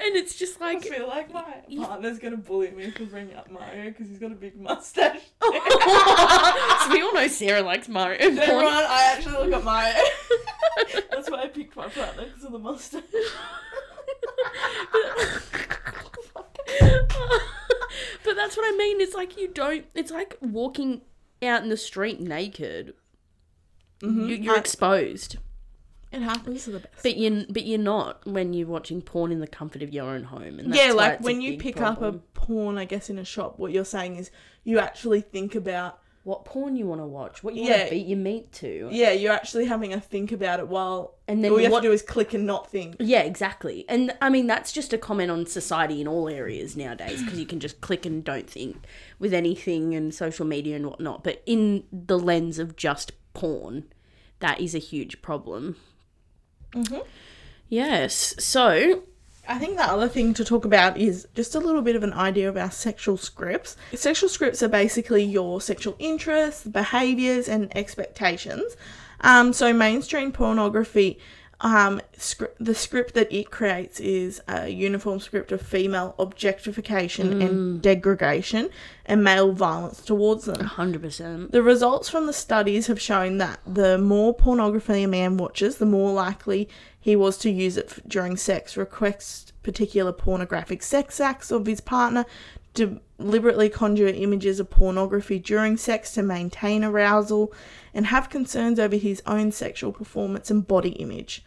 and 0.00 0.16
it's 0.16 0.34
just 0.34 0.60
like. 0.60 0.78
I 0.78 0.80
feel 0.96 1.08
like 1.08 1.32
my 1.32 1.44
partner's 1.84 2.18
gonna 2.18 2.36
bully 2.38 2.70
me 2.70 2.90
for 2.90 3.04
bringing 3.04 3.36
up 3.36 3.50
Mario 3.50 3.90
because 3.90 4.08
he's 4.08 4.18
got 4.18 4.32
a 4.32 4.34
big 4.34 4.58
mustache. 4.58 5.20
so 5.42 5.50
we 6.90 7.02
all 7.02 7.12
know 7.12 7.28
Sarah 7.28 7.62
likes 7.62 7.88
Mario. 7.88 8.18
Everyone, 8.20 8.64
I 8.66 9.12
actually 9.14 9.46
look 9.46 9.52
at 9.58 9.64
Mario. 9.64 9.94
That's 11.10 11.30
why 11.30 11.42
I 11.42 11.46
picked 11.48 11.76
my 11.76 11.88
partner 11.88 12.24
because 12.24 12.44
of 12.44 12.52
the 12.52 12.58
mustache. 12.58 13.02
but 18.24 18.36
that's 18.36 18.56
what 18.56 18.72
I 18.72 18.76
mean. 18.76 19.00
It's 19.00 19.14
like 19.14 19.36
you 19.38 19.48
don't. 19.48 19.84
It's 19.94 20.10
like 20.10 20.36
walking 20.40 21.02
out 21.42 21.62
in 21.62 21.68
the 21.68 21.76
street 21.76 22.20
naked. 22.20 22.94
Mm-hmm. 24.00 24.28
You, 24.28 24.36
you're 24.36 24.54
I- 24.54 24.58
exposed, 24.60 25.36
It 26.12 26.22
happens 26.22 26.64
to 26.64 26.70
the 26.70 26.80
best. 26.80 27.02
but 27.02 27.16
you 27.16 27.46
but 27.50 27.64
you're 27.66 27.78
not 27.78 28.24
when 28.26 28.52
you're 28.52 28.68
watching 28.68 29.02
porn 29.02 29.32
in 29.32 29.40
the 29.40 29.48
comfort 29.48 29.82
of 29.82 29.92
your 29.92 30.08
own 30.08 30.24
home. 30.24 30.58
And 30.60 30.72
that's 30.72 30.86
yeah, 30.86 30.92
like 30.92 31.20
when 31.20 31.40
you 31.40 31.58
pick 31.58 31.76
problem. 31.76 32.08
up 32.08 32.14
a 32.14 32.18
porn, 32.40 32.78
I 32.78 32.84
guess 32.84 33.10
in 33.10 33.18
a 33.18 33.24
shop, 33.24 33.58
what 33.58 33.72
you're 33.72 33.84
saying 33.84 34.16
is 34.16 34.30
you 34.64 34.78
actually 34.78 35.20
think 35.20 35.54
about. 35.54 36.00
What 36.28 36.44
porn 36.44 36.76
you 36.76 36.86
want 36.86 37.00
to 37.00 37.06
watch, 37.06 37.42
what 37.42 37.54
you 37.54 37.62
want 37.62 37.74
Yeah. 37.74 37.84
to 37.84 37.90
beat 37.90 38.06
your 38.06 38.18
meat 38.18 38.52
to, 38.52 38.88
Yeah, 38.92 39.12
you're 39.12 39.32
actually 39.32 39.64
having 39.64 39.94
a 39.94 40.00
think 40.00 40.30
about 40.30 40.60
it 40.60 40.68
while. 40.68 41.14
and 41.26 41.42
then 41.42 41.50
all 41.52 41.56
you 41.58 41.64
have 41.64 41.72
what? 41.72 41.80
to 41.80 41.88
do 41.88 41.92
is 41.92 42.02
click 42.02 42.34
and 42.34 42.44
not 42.46 42.70
think. 42.70 42.96
yeah, 43.00 43.22
exactly. 43.22 43.86
And 43.88 44.14
I 44.20 44.28
mean 44.28 44.46
that's 44.46 44.70
just 44.70 44.92
a 44.92 44.98
comment 44.98 45.30
on 45.30 45.46
society 45.46 46.00
in 46.02 46.06
all 46.06 46.28
areas 46.28 46.76
nowadays 46.76 47.22
because 47.22 47.38
you 47.38 47.46
can 47.46 47.60
just 47.60 47.80
click 47.80 48.04
and 48.04 48.22
don't 48.22 48.48
think 48.48 48.76
with 49.18 49.32
anything 49.32 49.94
and 49.94 50.14
social 50.14 50.44
media 50.44 50.76
and 50.76 50.84
whatnot. 50.86 51.24
But 51.24 51.42
in 51.46 51.84
the 51.92 52.18
lens 52.18 52.58
of 52.58 52.76
just 52.76 53.12
porn, 53.32 53.84
that 54.40 54.60
is 54.60 54.74
a 54.74 54.78
huge 54.78 55.22
problem. 55.22 55.76
Mhm. 56.72 57.04
Yes. 57.70 58.34
So 58.38 59.02
I 59.50 59.58
think 59.58 59.78
the 59.78 59.90
other 59.90 60.08
thing 60.08 60.34
to 60.34 60.44
talk 60.44 60.66
about 60.66 60.98
is 60.98 61.26
just 61.34 61.54
a 61.54 61.58
little 61.58 61.80
bit 61.80 61.96
of 61.96 62.02
an 62.02 62.12
idea 62.12 62.50
of 62.50 62.58
our 62.58 62.70
sexual 62.70 63.16
scripts. 63.16 63.78
Sexual 63.94 64.28
scripts 64.28 64.62
are 64.62 64.68
basically 64.68 65.24
your 65.24 65.62
sexual 65.62 65.96
interests, 65.98 66.64
behaviors, 66.64 67.48
and 67.48 67.74
expectations. 67.74 68.76
Um, 69.22 69.54
so 69.54 69.72
mainstream 69.72 70.32
pornography, 70.32 71.18
um, 71.60 72.00
the 72.58 72.74
script 72.74 73.14
that 73.14 73.32
it 73.32 73.50
creates 73.50 73.98
is 73.98 74.40
a 74.46 74.68
uniform 74.68 75.18
script 75.18 75.50
of 75.50 75.60
female 75.60 76.14
objectification 76.18 77.42
and 77.42 77.82
degradation 77.82 78.70
and 79.06 79.24
male 79.24 79.52
violence 79.52 80.00
towards 80.00 80.44
them. 80.44 80.60
hundred 80.64 81.02
percent. 81.02 81.50
The 81.50 81.62
results 81.62 82.08
from 82.08 82.26
the 82.26 82.32
studies 82.32 82.86
have 82.86 83.00
shown 83.00 83.38
that 83.38 83.58
the 83.66 83.98
more 83.98 84.32
pornography 84.34 85.02
a 85.02 85.08
man 85.08 85.36
watches, 85.36 85.78
the 85.78 85.86
more 85.86 86.12
likely 86.12 86.68
he 87.00 87.16
was 87.16 87.36
to 87.38 87.50
use 87.50 87.76
it 87.76 87.86
f- 87.90 88.00
during 88.06 88.36
sex, 88.36 88.76
request 88.76 89.52
particular 89.62 90.12
pornographic 90.12 90.82
sex 90.82 91.20
acts 91.20 91.50
of 91.50 91.66
his 91.66 91.80
partner, 91.80 92.24
deliberately 92.78 93.68
conjure 93.68 94.08
images 94.08 94.60
of 94.60 94.70
pornography 94.70 95.38
during 95.38 95.76
sex 95.76 96.12
to 96.14 96.22
maintain 96.22 96.84
arousal, 96.84 97.52
and 97.92 98.06
have 98.06 98.30
concerns 98.30 98.78
over 98.78 98.96
his 98.96 99.22
own 99.26 99.52
sexual 99.52 99.92
performance 99.92 100.50
and 100.50 100.66
body 100.66 100.90
image. 100.90 101.44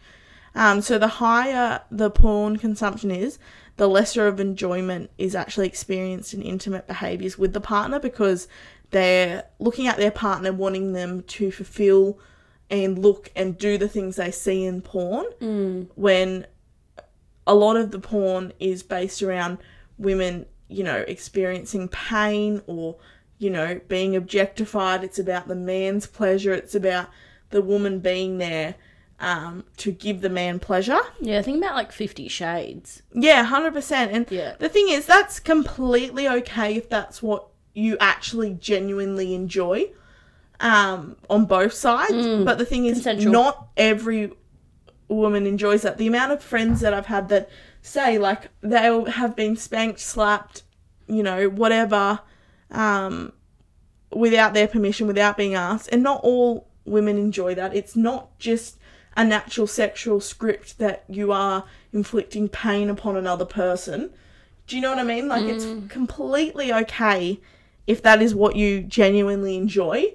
Um, 0.54 0.82
so 0.82 0.98
the 0.98 1.08
higher 1.08 1.80
the 1.90 2.10
porn 2.10 2.58
consumption 2.58 3.10
is, 3.10 3.38
the 3.76 3.88
lesser 3.88 4.28
of 4.28 4.38
enjoyment 4.38 5.10
is 5.16 5.34
actually 5.34 5.66
experienced 5.66 6.34
in 6.34 6.42
intimate 6.42 6.86
behaviors 6.86 7.38
with 7.38 7.54
the 7.54 7.60
partner 7.60 7.98
because 7.98 8.48
they're 8.90 9.44
looking 9.58 9.86
at 9.86 9.96
their 9.96 10.10
partner, 10.10 10.52
wanting 10.52 10.92
them 10.92 11.22
to 11.22 11.50
fulfill 11.50 12.18
and 12.70 12.98
look 12.98 13.30
and 13.34 13.56
do 13.56 13.78
the 13.78 13.88
things 13.88 14.16
they 14.16 14.30
see 14.30 14.64
in 14.64 14.82
porn. 14.82 15.24
When 15.94 16.46
a 17.46 17.54
lot 17.54 17.76
of 17.76 17.90
the 17.90 17.98
porn 17.98 18.52
is 18.60 18.82
based 18.82 19.22
around 19.22 19.58
women, 19.98 20.46
you 20.72 20.84
know, 20.84 21.04
experiencing 21.08 21.88
pain 21.88 22.62
or, 22.66 22.96
you 23.38 23.50
know, 23.50 23.80
being 23.88 24.16
objectified. 24.16 25.04
It's 25.04 25.18
about 25.18 25.48
the 25.48 25.54
man's 25.54 26.06
pleasure. 26.06 26.52
It's 26.52 26.74
about 26.74 27.08
the 27.50 27.62
woman 27.62 28.00
being 28.00 28.38
there 28.38 28.74
um, 29.20 29.64
to 29.76 29.92
give 29.92 30.20
the 30.20 30.28
man 30.30 30.58
pleasure. 30.58 31.00
Yeah, 31.20 31.42
think 31.42 31.58
about 31.58 31.74
like 31.76 31.92
Fifty 31.92 32.26
Shades. 32.28 33.02
Yeah, 33.14 33.44
hundred 33.44 33.72
percent. 33.74 34.10
And 34.12 34.26
Yeah. 34.30 34.54
the 34.58 34.68
thing 34.68 34.88
is, 34.88 35.06
that's 35.06 35.38
completely 35.38 36.26
okay 36.28 36.76
if 36.76 36.88
that's 36.88 37.22
what 37.22 37.46
you 37.74 37.96
actually 38.00 38.52
genuinely 38.54 39.34
enjoy, 39.34 39.90
um, 40.60 41.16
on 41.30 41.44
both 41.46 41.72
sides. 41.72 42.44
But 42.44 42.58
the 42.58 42.64
thing 42.66 42.86
is, 42.86 42.94
Consensual. 42.94 43.32
not 43.32 43.68
every 43.76 44.32
woman 45.08 45.46
enjoys 45.46 45.82
that. 45.82 45.98
The 45.98 46.06
amount 46.06 46.32
of 46.32 46.42
friends 46.42 46.80
that 46.80 46.92
I've 46.94 47.06
had 47.06 47.28
that 47.28 47.48
say 47.82 48.16
like 48.16 48.48
they'll 48.62 49.04
have 49.06 49.36
been 49.36 49.56
spanked, 49.56 50.00
slapped, 50.00 50.62
you 51.06 51.22
know, 51.22 51.48
whatever, 51.48 52.20
um, 52.70 53.32
without 54.10 54.54
their 54.54 54.68
permission, 54.68 55.06
without 55.06 55.36
being 55.36 55.54
asked, 55.54 55.88
and 55.92 56.02
not 56.02 56.20
all 56.22 56.68
women 56.84 57.18
enjoy 57.18 57.54
that. 57.54 57.74
It's 57.74 57.96
not 57.96 58.38
just 58.38 58.78
a 59.16 59.24
natural 59.24 59.66
sexual 59.66 60.20
script 60.20 60.78
that 60.78 61.04
you 61.08 61.32
are 61.32 61.64
inflicting 61.92 62.48
pain 62.48 62.88
upon 62.88 63.16
another 63.16 63.44
person. 63.44 64.12
Do 64.66 64.76
you 64.76 64.82
know 64.82 64.90
what 64.90 64.98
I 64.98 65.04
mean? 65.04 65.28
Like 65.28 65.42
it's 65.44 65.66
completely 65.92 66.72
okay 66.72 67.40
if 67.86 68.00
that 68.02 68.22
is 68.22 68.34
what 68.34 68.56
you 68.56 68.80
genuinely 68.80 69.56
enjoy, 69.56 70.14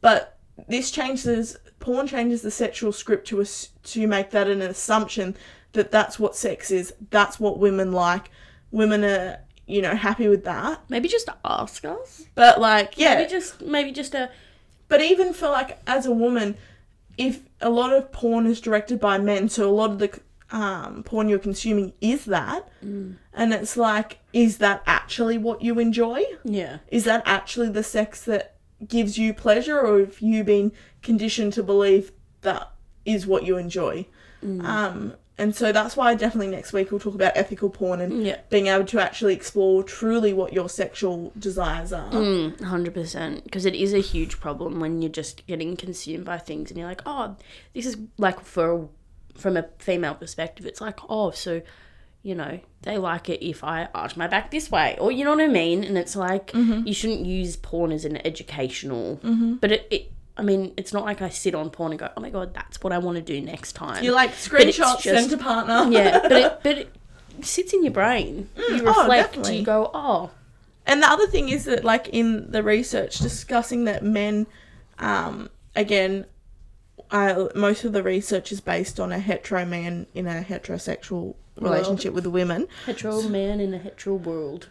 but 0.00 0.38
this 0.68 0.90
changes 0.90 1.56
porn 1.80 2.06
changes 2.06 2.42
the 2.42 2.50
sexual 2.50 2.92
script 2.92 3.26
to 3.28 3.40
us 3.40 3.70
to 3.84 4.06
make 4.06 4.30
that 4.30 4.48
an 4.48 4.62
assumption 4.62 5.36
that 5.76 5.90
that's 5.92 6.18
what 6.18 6.34
sex 6.36 6.70
is. 6.70 6.92
That's 7.10 7.38
what 7.38 7.58
women 7.58 7.92
like. 7.92 8.30
Women 8.70 9.04
are 9.04 9.38
you 9.66 9.80
know 9.80 9.94
happy 9.94 10.28
with 10.28 10.44
that. 10.44 10.82
Maybe 10.88 11.08
just 11.08 11.28
ask 11.44 11.84
us. 11.84 12.24
But 12.34 12.60
like 12.60 12.98
yeah, 12.98 13.14
Maybe 13.14 13.30
just 13.30 13.62
maybe 13.62 13.92
just 13.92 14.14
a 14.14 14.30
but 14.88 15.00
even 15.00 15.32
for 15.32 15.48
like 15.48 15.78
as 15.86 16.06
a 16.06 16.12
woman, 16.12 16.56
if 17.18 17.40
a 17.60 17.70
lot 17.70 17.92
of 17.92 18.12
porn 18.12 18.46
is 18.46 18.60
directed 18.60 19.00
by 19.00 19.18
men, 19.18 19.48
so 19.48 19.68
a 19.68 19.72
lot 19.72 19.90
of 19.90 19.98
the 19.98 20.20
um, 20.50 21.02
porn 21.02 21.28
you're 21.28 21.38
consuming 21.40 21.92
is 22.00 22.24
that, 22.26 22.68
and 22.80 23.18
it's 23.52 23.76
like, 23.76 24.18
is 24.32 24.58
that 24.58 24.82
actually 24.86 25.38
what 25.38 25.62
you 25.62 25.78
enjoy? 25.80 26.22
yeah. 26.44 26.78
Is 26.88 27.04
that 27.04 27.22
actually 27.26 27.68
the 27.70 27.82
sex 27.82 28.24
that 28.24 28.54
gives 28.86 29.18
you 29.18 29.34
pleasure, 29.34 29.80
or 29.80 30.00
have 30.00 30.20
you 30.20 30.44
been 30.44 30.70
conditioned 31.02 31.52
to 31.54 31.62
believe 31.62 32.12
that 32.42 32.70
is 33.04 33.26
what 33.26 33.44
you 33.44 33.56
enjoy? 33.56 34.06
Um, 34.42 35.14
and 35.38 35.54
so 35.54 35.70
that's 35.72 35.96
why 35.96 36.14
definitely 36.14 36.48
next 36.48 36.72
week 36.72 36.90
we'll 36.90 37.00
talk 37.00 37.14
about 37.14 37.32
ethical 37.36 37.68
porn 37.70 38.00
and 38.00 38.24
Yeah. 38.26 38.38
being 38.50 38.68
able 38.68 38.86
to 38.86 39.00
actually 39.00 39.34
explore 39.34 39.82
truly 39.82 40.32
what 40.32 40.52
your 40.52 40.68
sexual 40.68 41.32
desires 41.38 41.92
are. 41.92 42.10
Mm, 42.10 42.60
hundred 42.62 42.94
percent. 42.94 43.44
Because 43.44 43.66
it 43.66 43.74
is 43.74 43.92
a 43.92 43.98
huge 43.98 44.40
problem 44.40 44.80
when 44.80 45.02
you're 45.02 45.10
just 45.10 45.46
getting 45.46 45.76
consumed 45.76 46.24
by 46.24 46.38
things, 46.38 46.70
and 46.70 46.78
you're 46.78 46.88
like, 46.88 47.02
oh, 47.06 47.36
this 47.74 47.84
is 47.86 47.96
like 48.18 48.40
for 48.40 48.88
from 49.36 49.56
a 49.58 49.66
female 49.78 50.14
perspective, 50.14 50.64
it's 50.64 50.80
like, 50.80 50.98
oh, 51.08 51.30
so 51.30 51.60
you 52.22 52.34
know, 52.34 52.58
they 52.82 52.98
like 52.98 53.28
it 53.28 53.40
if 53.46 53.62
I 53.62 53.88
arch 53.94 54.16
my 54.16 54.26
back 54.26 54.50
this 54.50 54.68
way, 54.68 54.96
or 55.00 55.12
you 55.12 55.22
know 55.24 55.30
what 55.30 55.40
I 55.40 55.46
mean. 55.46 55.84
And 55.84 55.96
it's 55.96 56.16
like 56.16 56.50
Mm-hmm. 56.52 56.84
you 56.86 56.92
shouldn't 56.92 57.24
use 57.24 57.54
porn 57.56 57.92
as 57.92 58.04
an 58.04 58.16
educational. 58.26 59.20
But 59.60 59.70
it, 59.72 59.86
it, 59.90 60.12
I 60.36 60.42
mean, 60.42 60.74
it's 60.76 60.92
not 60.92 61.04
like 61.04 61.22
I 61.22 61.30
sit 61.30 61.54
on 61.54 61.70
porn 61.70 61.92
and 61.92 61.98
go, 61.98 62.10
oh 62.16 62.20
my 62.20 62.30
god, 62.30 62.52
that's 62.52 62.82
what 62.82 62.92
I 62.92 62.98
want 62.98 63.16
to 63.16 63.22
do 63.22 63.40
next 63.40 63.72
time. 63.72 64.04
You 64.04 64.12
like 64.12 64.32
screenshots, 64.32 65.00
send 65.00 65.30
to 65.30 65.38
partner. 65.38 65.86
yeah, 65.90 66.20
but 66.20 66.32
it, 66.32 66.58
but 66.62 66.78
it 66.78 66.94
sits 67.42 67.72
in 67.72 67.82
your 67.82 67.92
brain. 67.92 68.48
you 68.56 68.82
oh, 68.86 69.02
reflect. 69.02 69.32
definitely. 69.32 69.58
you 69.58 69.64
go, 69.64 69.90
oh, 69.94 70.30
And 70.86 71.02
the 71.02 71.08
other 71.08 71.26
thing 71.26 71.48
is 71.48 71.64
that, 71.64 71.84
like 71.84 72.08
in 72.08 72.50
the 72.50 72.62
research 72.62 73.18
discussing 73.18 73.84
that 73.84 74.04
men, 74.04 74.46
um, 74.98 75.48
again, 75.74 76.26
uh, 77.10 77.48
most 77.54 77.84
of 77.84 77.92
the 77.92 78.02
research 78.02 78.52
is 78.52 78.60
based 78.60 79.00
on 79.00 79.12
a 79.12 79.18
hetero 79.18 79.64
man 79.64 80.06
in 80.14 80.26
a 80.26 80.42
heterosexual 80.42 81.34
relationship 81.58 82.12
with 82.12 82.26
women. 82.26 82.68
hetero 82.84 83.22
man 83.22 83.60
in 83.60 83.72
a 83.72 83.78
hetero 83.78 84.16
world. 84.16 84.68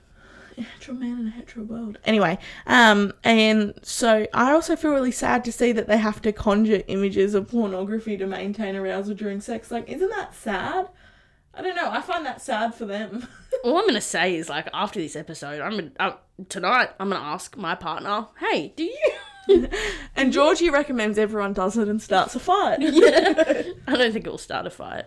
Hetero 0.63 0.95
man 0.95 1.19
in 1.19 1.27
a 1.27 1.31
hetero 1.31 1.63
world. 1.63 1.97
Anyway, 2.05 2.37
um, 2.67 3.13
and 3.23 3.73
so 3.81 4.27
I 4.33 4.51
also 4.51 4.75
feel 4.75 4.91
really 4.91 5.11
sad 5.11 5.43
to 5.45 5.51
see 5.51 5.71
that 5.71 5.87
they 5.87 5.97
have 5.97 6.21
to 6.23 6.31
conjure 6.31 6.83
images 6.87 7.33
of 7.33 7.47
pornography 7.47 8.17
to 8.17 8.27
maintain 8.27 8.75
arousal 8.75 9.15
during 9.15 9.41
sex. 9.41 9.71
Like, 9.71 9.89
isn't 9.89 10.09
that 10.09 10.33
sad? 10.35 10.89
I 11.53 11.61
don't 11.61 11.75
know. 11.75 11.89
I 11.89 12.01
find 12.01 12.25
that 12.25 12.41
sad 12.41 12.75
for 12.75 12.85
them. 12.85 13.27
All 13.63 13.77
I'm 13.77 13.87
gonna 13.87 14.01
say 14.01 14.35
is 14.35 14.49
like 14.49 14.67
after 14.73 14.99
this 14.99 15.15
episode, 15.15 15.61
I'm 15.61 15.71
gonna 15.71 15.91
uh, 15.99 16.15
tonight 16.49 16.89
I'm 16.99 17.09
gonna 17.09 17.23
ask 17.23 17.55
my 17.55 17.75
partner, 17.75 18.27
hey, 18.39 18.73
do 18.75 18.83
you? 18.83 19.11
and 20.15 20.33
Georgie 20.33 20.69
recommends 20.69 21.17
everyone 21.17 21.53
does 21.53 21.77
it 21.77 21.87
and 21.87 22.01
starts 22.01 22.35
a 22.35 22.39
fight. 22.39 22.79
yeah, 22.81 23.63
I 23.87 23.95
don't 23.95 24.11
think 24.11 24.25
it 24.25 24.29
will 24.29 24.37
start 24.37 24.67
a 24.67 24.69
fight. 24.69 25.05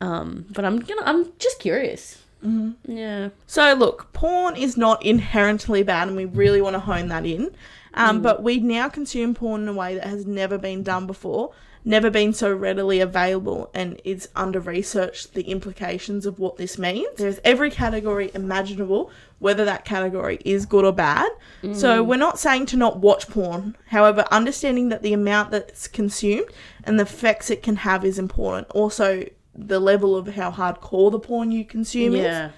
Um, 0.00 0.46
but 0.50 0.64
I'm 0.64 0.78
gonna. 0.78 1.02
I'm 1.04 1.32
just 1.38 1.58
curious. 1.58 2.22
Mm-hmm. 2.44 2.92
Yeah. 2.92 3.28
So 3.46 3.74
look, 3.74 4.12
porn 4.12 4.56
is 4.56 4.76
not 4.76 5.04
inherently 5.04 5.82
bad, 5.82 6.08
and 6.08 6.16
we 6.16 6.24
really 6.24 6.60
want 6.60 6.74
to 6.74 6.80
hone 6.80 7.08
that 7.08 7.26
in. 7.26 7.50
Um, 7.94 8.22
But 8.22 8.42
we 8.42 8.58
now 8.60 8.88
consume 8.88 9.34
porn 9.34 9.62
in 9.62 9.68
a 9.68 9.72
way 9.72 9.94
that 9.94 10.04
has 10.04 10.24
never 10.24 10.56
been 10.56 10.82
done 10.84 11.06
before, 11.06 11.50
never 11.84 12.10
been 12.10 12.32
so 12.32 12.52
readily 12.52 13.00
available, 13.00 13.70
and 13.74 14.00
is 14.04 14.28
under 14.36 14.60
researched 14.60 15.34
the 15.34 15.42
implications 15.42 16.26
of 16.26 16.38
what 16.38 16.58
this 16.58 16.78
means. 16.78 17.08
There's 17.16 17.40
every 17.44 17.70
category 17.70 18.30
imaginable, 18.34 19.10
whether 19.40 19.64
that 19.64 19.84
category 19.84 20.38
is 20.44 20.66
good 20.66 20.84
or 20.84 20.92
bad. 20.92 21.28
So 21.72 22.02
we're 22.04 22.16
not 22.16 22.38
saying 22.38 22.66
to 22.66 22.76
not 22.76 22.98
watch 22.98 23.28
porn. 23.28 23.76
However, 23.86 24.24
understanding 24.30 24.90
that 24.90 25.02
the 25.02 25.12
amount 25.12 25.50
that's 25.50 25.88
consumed 25.88 26.50
and 26.84 26.98
the 27.00 27.04
effects 27.04 27.50
it 27.50 27.62
can 27.64 27.76
have 27.76 28.04
is 28.04 28.18
important. 28.18 28.68
Also, 28.70 29.24
the 29.60 29.80
level 29.80 30.14
of 30.16 30.28
how 30.28 30.50
hardcore 30.52 31.10
the 31.10 31.18
porn 31.18 31.50
you 31.50 31.64
consume 31.64 32.14
is 32.14 32.22
Yeah. 32.22 32.50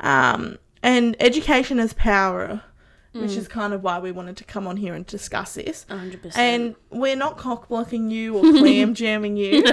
um, 0.00 0.58
and 0.82 1.16
education 1.18 1.80
is 1.80 1.92
power, 1.92 2.62
which 3.12 3.32
is 3.32 3.48
kind 3.48 3.72
of 3.72 3.82
why 3.82 3.98
we 3.98 4.12
wanted 4.12 4.36
to 4.36 4.44
come 4.44 4.66
on 4.66 4.76
here 4.76 4.94
and 4.94 5.04
discuss 5.06 5.54
this. 5.54 5.84
hundred 5.88 6.22
percent. 6.22 6.36
And 6.38 6.76
we're 7.00 7.16
not 7.16 7.36
cock 7.38 7.68
blocking 7.68 8.10
you 8.10 8.36
or 8.36 8.42
clam 8.42 8.94
jamming 9.02 9.36
you. 9.36 9.64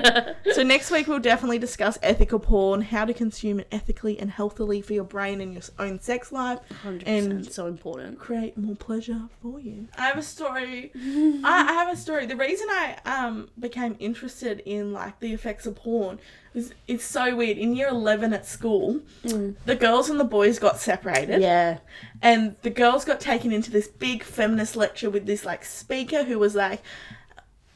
so 0.53 0.63
next 0.63 0.91
week 0.91 1.07
we'll 1.07 1.19
definitely 1.19 1.59
discuss 1.59 1.97
ethical 2.03 2.39
porn, 2.39 2.81
how 2.81 3.05
to 3.05 3.13
consume 3.13 3.59
it 3.59 3.67
ethically 3.71 4.19
and 4.19 4.31
healthily 4.31 4.81
for 4.81 4.93
your 4.93 5.03
brain 5.03 5.41
and 5.41 5.53
your 5.53 5.63
own 5.79 5.99
sex 5.99 6.31
life, 6.31 6.59
Hundred 6.81 7.07
and 7.07 7.37
percent. 7.39 7.53
So 7.53 7.67
important. 7.67 8.19
create 8.19 8.57
more 8.57 8.75
pleasure 8.75 9.21
for 9.41 9.59
you. 9.59 9.87
I 9.97 10.07
have 10.07 10.17
a 10.17 10.23
story. 10.23 10.91
I, 10.95 11.65
I 11.69 11.73
have 11.73 11.91
a 11.93 11.95
story. 11.97 12.25
The 12.25 12.35
reason 12.37 12.67
I 12.69 12.97
um 13.05 13.49
became 13.59 13.95
interested 13.99 14.61
in 14.65 14.91
like 14.93 15.19
the 15.19 15.33
effects 15.33 15.65
of 15.65 15.75
porn 15.75 16.19
is 16.53 16.73
it's 16.87 17.03
so 17.03 17.35
weird. 17.35 17.57
In 17.57 17.75
year 17.75 17.87
eleven 17.89 18.31
at 18.33 18.45
school, 18.45 19.01
the 19.23 19.75
girls 19.75 20.09
and 20.09 20.19
the 20.19 20.23
boys 20.23 20.59
got 20.59 20.79
separated, 20.79 21.41
Yeah. 21.41 21.79
and 22.21 22.55
the 22.61 22.69
girls 22.69 23.05
got 23.05 23.19
taken 23.19 23.51
into 23.51 23.71
this 23.71 23.87
big 23.87 24.23
feminist 24.23 24.75
lecture 24.75 25.09
with 25.09 25.25
this 25.25 25.45
like 25.45 25.65
speaker 25.65 26.23
who 26.23 26.37
was 26.37 26.53
like. 26.55 26.81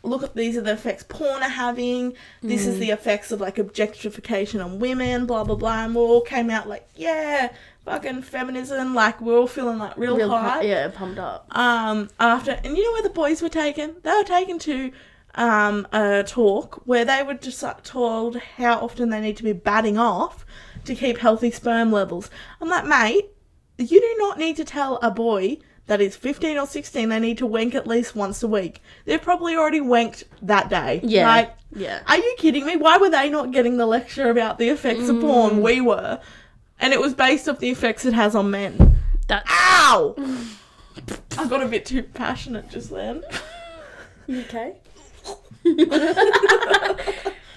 Look 0.04 0.24
at 0.24 0.36
these 0.36 0.56
are 0.58 0.62
the 0.62 0.74
effects 0.74 1.04
porn 1.08 1.44
are 1.44 1.50
having. 1.50 2.14
This 2.42 2.66
is 2.66 2.80
the 2.80 2.92
effects 2.92 3.32
of 3.32 3.42
like 3.42 3.58
objectification 3.58 4.62
on 4.62 4.80
women, 4.80 5.26
blah 5.26 5.44
blah 5.44 5.56
blah. 5.56 5.84
And 5.84 5.96
we 5.96 6.02
all 6.02 6.22
came 6.22 6.50
out 6.50 6.70
like, 6.70 6.88
yeah, 6.96 7.52
fucking 7.84 8.22
feminism. 8.22 8.94
Like 8.96 9.20
we're 9.20 9.38
all 9.38 9.48
feeling 9.48 9.80
like 9.80 9.98
real, 9.98 10.16
Real 10.16 10.30
high 10.30 10.62
pu- 10.62 10.68
yeah, 10.68 10.88
pumped 10.90 11.20
up. 11.20 11.48
um 11.58 12.10
after 12.20 12.52
and 12.64 12.78
you 12.78 12.84
know 12.86 12.92
where 12.94 13.04
the 13.04 13.10
boys 13.10 13.42
were 13.42 13.50
taken 13.50 13.96
they 14.04 14.12
were 14.12 14.24
taken 14.24 14.60
to 14.60 14.92
um 15.36 15.88
a 15.92 16.24
talk 16.26 16.82
where 16.86 17.04
they 17.06 17.22
were 17.24 17.34
just 17.34 17.62
like, 17.62 17.84
told 17.84 18.38
how 18.38 18.80
often 18.80 19.10
they 19.10 19.20
need 19.22 19.38
to 19.38 19.44
be 19.44 19.54
batting 19.54 19.98
off 19.98 20.46
to 20.86 20.96
keep 20.96 21.18
healthy 21.18 21.52
sperm 21.52 21.92
levels 21.92 22.30
i'm 22.62 22.70
like 22.70 22.86
mate 22.86 23.26
you 23.78 24.00
do 24.00 24.16
not 24.18 24.40
need 24.40 24.56
to 24.56 24.64
tell 24.64 24.98
a 25.04 25.12
boy 25.12 25.58
that 25.88 26.00
is 26.02 26.16
15 26.16 26.58
or 26.58 26.68
16 26.68 27.10
they 27.10 27.20
need 27.20 27.38
to 27.40 27.46
wank 27.46 27.74
at 27.76 27.88
least 27.88 28.16
once 28.16 28.44
a 28.44 28.48
week 28.48 28.82
they've 29.06 29.22
probably 29.22 29.56
already 29.56 29.80
wanked 29.82 30.24
that 30.42 30.70
day 30.70 31.00
Yeah. 31.04 31.28
like 31.28 31.54
Yeah. 31.76 32.00
are 32.08 32.18
you 32.18 32.36
kidding 32.38 32.66
me 32.66 32.76
why 32.76 32.98
were 32.98 33.10
they 33.10 33.30
not 33.30 33.52
getting 33.52 33.78
the 33.78 33.86
lecture 33.86 34.30
about 34.30 34.58
the 34.60 34.70
effects 34.70 35.10
of 35.10 35.16
Mm. 35.18 35.22
porn 35.22 35.62
we 35.62 35.82
were 35.82 36.20
and 36.80 36.94
it 36.94 37.00
was 37.02 37.14
based 37.14 37.48
off 37.50 37.60
the 37.60 37.70
effects 37.70 38.06
it 38.06 38.14
has 38.14 38.36
on 38.36 38.52
men 38.52 38.96
That's 39.28 39.50
Ow! 39.52 40.16
I 41.38 41.48
got 41.48 41.62
a 41.64 41.68
bit 41.68 41.86
too 41.86 42.04
passionate 42.04 42.70
just 42.70 42.90
then. 42.92 43.24
You 44.28 44.42
okay. 44.42 44.74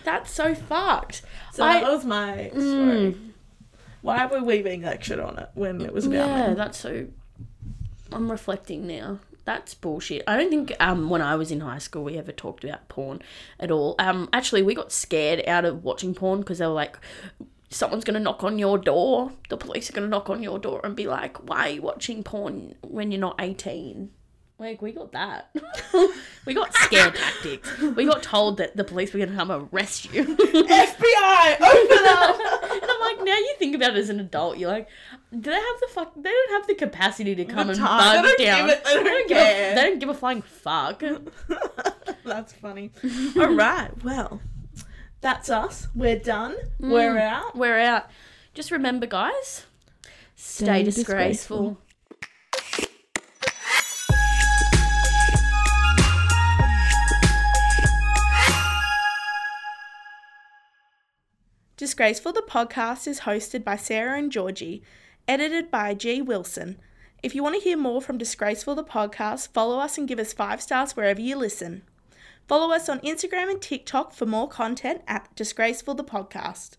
That's 0.05 0.31
so 0.31 0.55
fucked. 0.55 1.23
So 1.53 1.65
I- 1.65 1.81
that 1.81 1.91
was 1.91 2.05
my 2.05 2.51
story. 2.51 3.17
Why 4.03 4.27
were 4.27 4.43
we 4.43 4.63
being 4.63 4.83
lectured 4.83 5.19
on 5.21 5.39
it 5.39 5.49
when 5.55 5.81
it 5.81 5.93
was 5.93 6.07
about 6.07 6.29
Yeah, 6.29 6.47
men? 6.49 6.57
that's 6.57 6.79
so. 6.79 7.07
I'm 8.13 8.31
reflecting 8.31 8.87
now. 8.87 9.19
That's 9.45 9.75
bullshit. 9.75 10.23
I 10.27 10.37
don't 10.37 10.51
think 10.51 10.73
um 10.81 11.11
when 11.11 11.23
I 11.23 11.35
was 11.37 11.51
in 11.51 11.61
high 11.61 11.79
school 11.79 12.05
we 12.05 12.19
ever 12.19 12.33
talked 12.33 12.65
about 12.65 12.89
porn 12.89 13.23
at 13.59 13.71
all. 13.71 13.95
Um, 13.99 14.29
actually 14.33 14.63
we 14.63 14.75
got 14.75 14.93
scared 14.93 15.43
out 15.47 15.65
of 15.65 15.83
watching 15.83 16.15
porn 16.15 16.41
because 16.41 16.59
they 16.59 16.67
were 16.67 16.73
like, 16.73 16.99
someone's 17.71 18.05
gonna 18.05 18.21
knock 18.21 18.45
on 18.45 18.59
your 18.59 18.79
door. 18.79 19.33
The 19.49 19.57
police 19.57 19.89
are 19.91 19.93
gonna 19.93 20.09
knock 20.09 20.29
on 20.31 20.43
your 20.43 20.59
door 20.59 20.81
and 20.85 20.95
be 20.95 21.07
like, 21.07 21.49
why 21.49 21.69
are 21.69 21.71
you 21.71 21.83
watching 21.83 22.23
porn 22.23 22.75
when 22.83 23.11
you're 23.11 23.21
not 23.21 23.37
18? 23.41 24.11
Like 24.59 24.83
we 24.83 24.93
got 24.93 25.13
that. 25.13 25.57
we 26.45 26.53
got 26.53 26.75
scare 26.75 27.11
tactics. 27.11 27.79
We 27.79 28.05
got 28.05 28.23
told 28.23 28.59
that 28.59 28.77
the 28.77 28.85
police 28.85 29.15
were 29.15 29.21
gonna 29.21 29.35
come 29.35 29.51
arrest 29.51 30.13
you. 30.13 30.25
FBI, 30.37 31.61
open 31.61 32.07
up! 32.07 32.37
And 33.21 33.29
I'm 33.29 33.35
like, 33.35 33.35
now 33.35 33.39
you 33.39 33.55
think 33.59 33.75
about 33.77 33.91
it 33.91 33.97
as 33.99 34.09
an 34.11 34.21
adult, 34.21 34.59
you're 34.59 34.71
like, 34.71 34.89
do 35.33 35.51
they 35.51 35.57
have 35.57 35.81
the 35.81 35.89
fuck? 35.93 36.13
They 36.17 36.31
don't 36.31 36.51
have 36.53 36.67
the 36.67 36.75
capacity 36.75 37.35
to 37.35 37.45
come 37.45 37.71
and 37.71 37.79
bug 37.79 38.15
They 38.17 38.23
don't 38.23 38.39
down. 38.39 38.67
give 38.69 38.77
it- 38.79 38.85
they 38.85 38.95
don't 38.95 39.29
give 39.29 39.37
a, 39.39 39.75
they 39.75 39.83
don't 39.83 39.99
give 39.99 40.09
a 40.09 40.15
flying 40.15 40.43
fuck. 40.43 41.03
That's 42.25 42.53
funny. 42.55 42.91
All 43.37 43.55
right, 43.55 43.91
well, 44.05 44.41
that's 45.21 45.51
us. 45.51 45.89
We're 45.95 46.19
done. 46.19 46.57
We're 46.79 47.15
Mm. 47.15 47.21
out. 47.23 47.57
We're 47.57 47.79
out. 47.79 48.07
Just 48.55 48.71
remember, 48.71 49.07
guys, 49.07 49.67
stay, 50.37 50.65
Stay 50.65 50.83
disgraceful. 50.83 51.59
disgraceful. 51.59 51.79
Disgraceful 61.81 62.35
the 62.35 62.43
podcast 62.43 63.07
is 63.07 63.21
hosted 63.21 63.65
by 63.65 63.77
Sarah 63.77 64.19
and 64.19 64.31
Georgie, 64.31 64.83
edited 65.27 65.71
by 65.71 65.95
G. 65.95 66.21
Wilson. 66.21 66.77
If 67.23 67.35
you 67.35 67.43
want 67.43 67.55
to 67.55 67.61
hear 67.63 67.79
more 67.79 68.03
from 68.03 68.19
Disgraceful 68.19 68.75
the 68.75 68.85
podcast, 68.85 69.49
follow 69.55 69.79
us 69.79 69.97
and 69.97 70.07
give 70.07 70.19
us 70.19 70.35
five 70.35 70.61
stars 70.61 70.95
wherever 70.95 71.23
you 71.23 71.37
listen. 71.37 71.81
Follow 72.47 72.71
us 72.71 72.91
on 72.91 73.01
Instagram 73.01 73.51
and 73.51 73.63
TikTok 73.63 74.13
for 74.13 74.27
more 74.27 74.47
content 74.47 75.01
at 75.09 75.35
Disgraceful 75.35 75.95
the 75.95 76.05
podcast. 76.05 76.73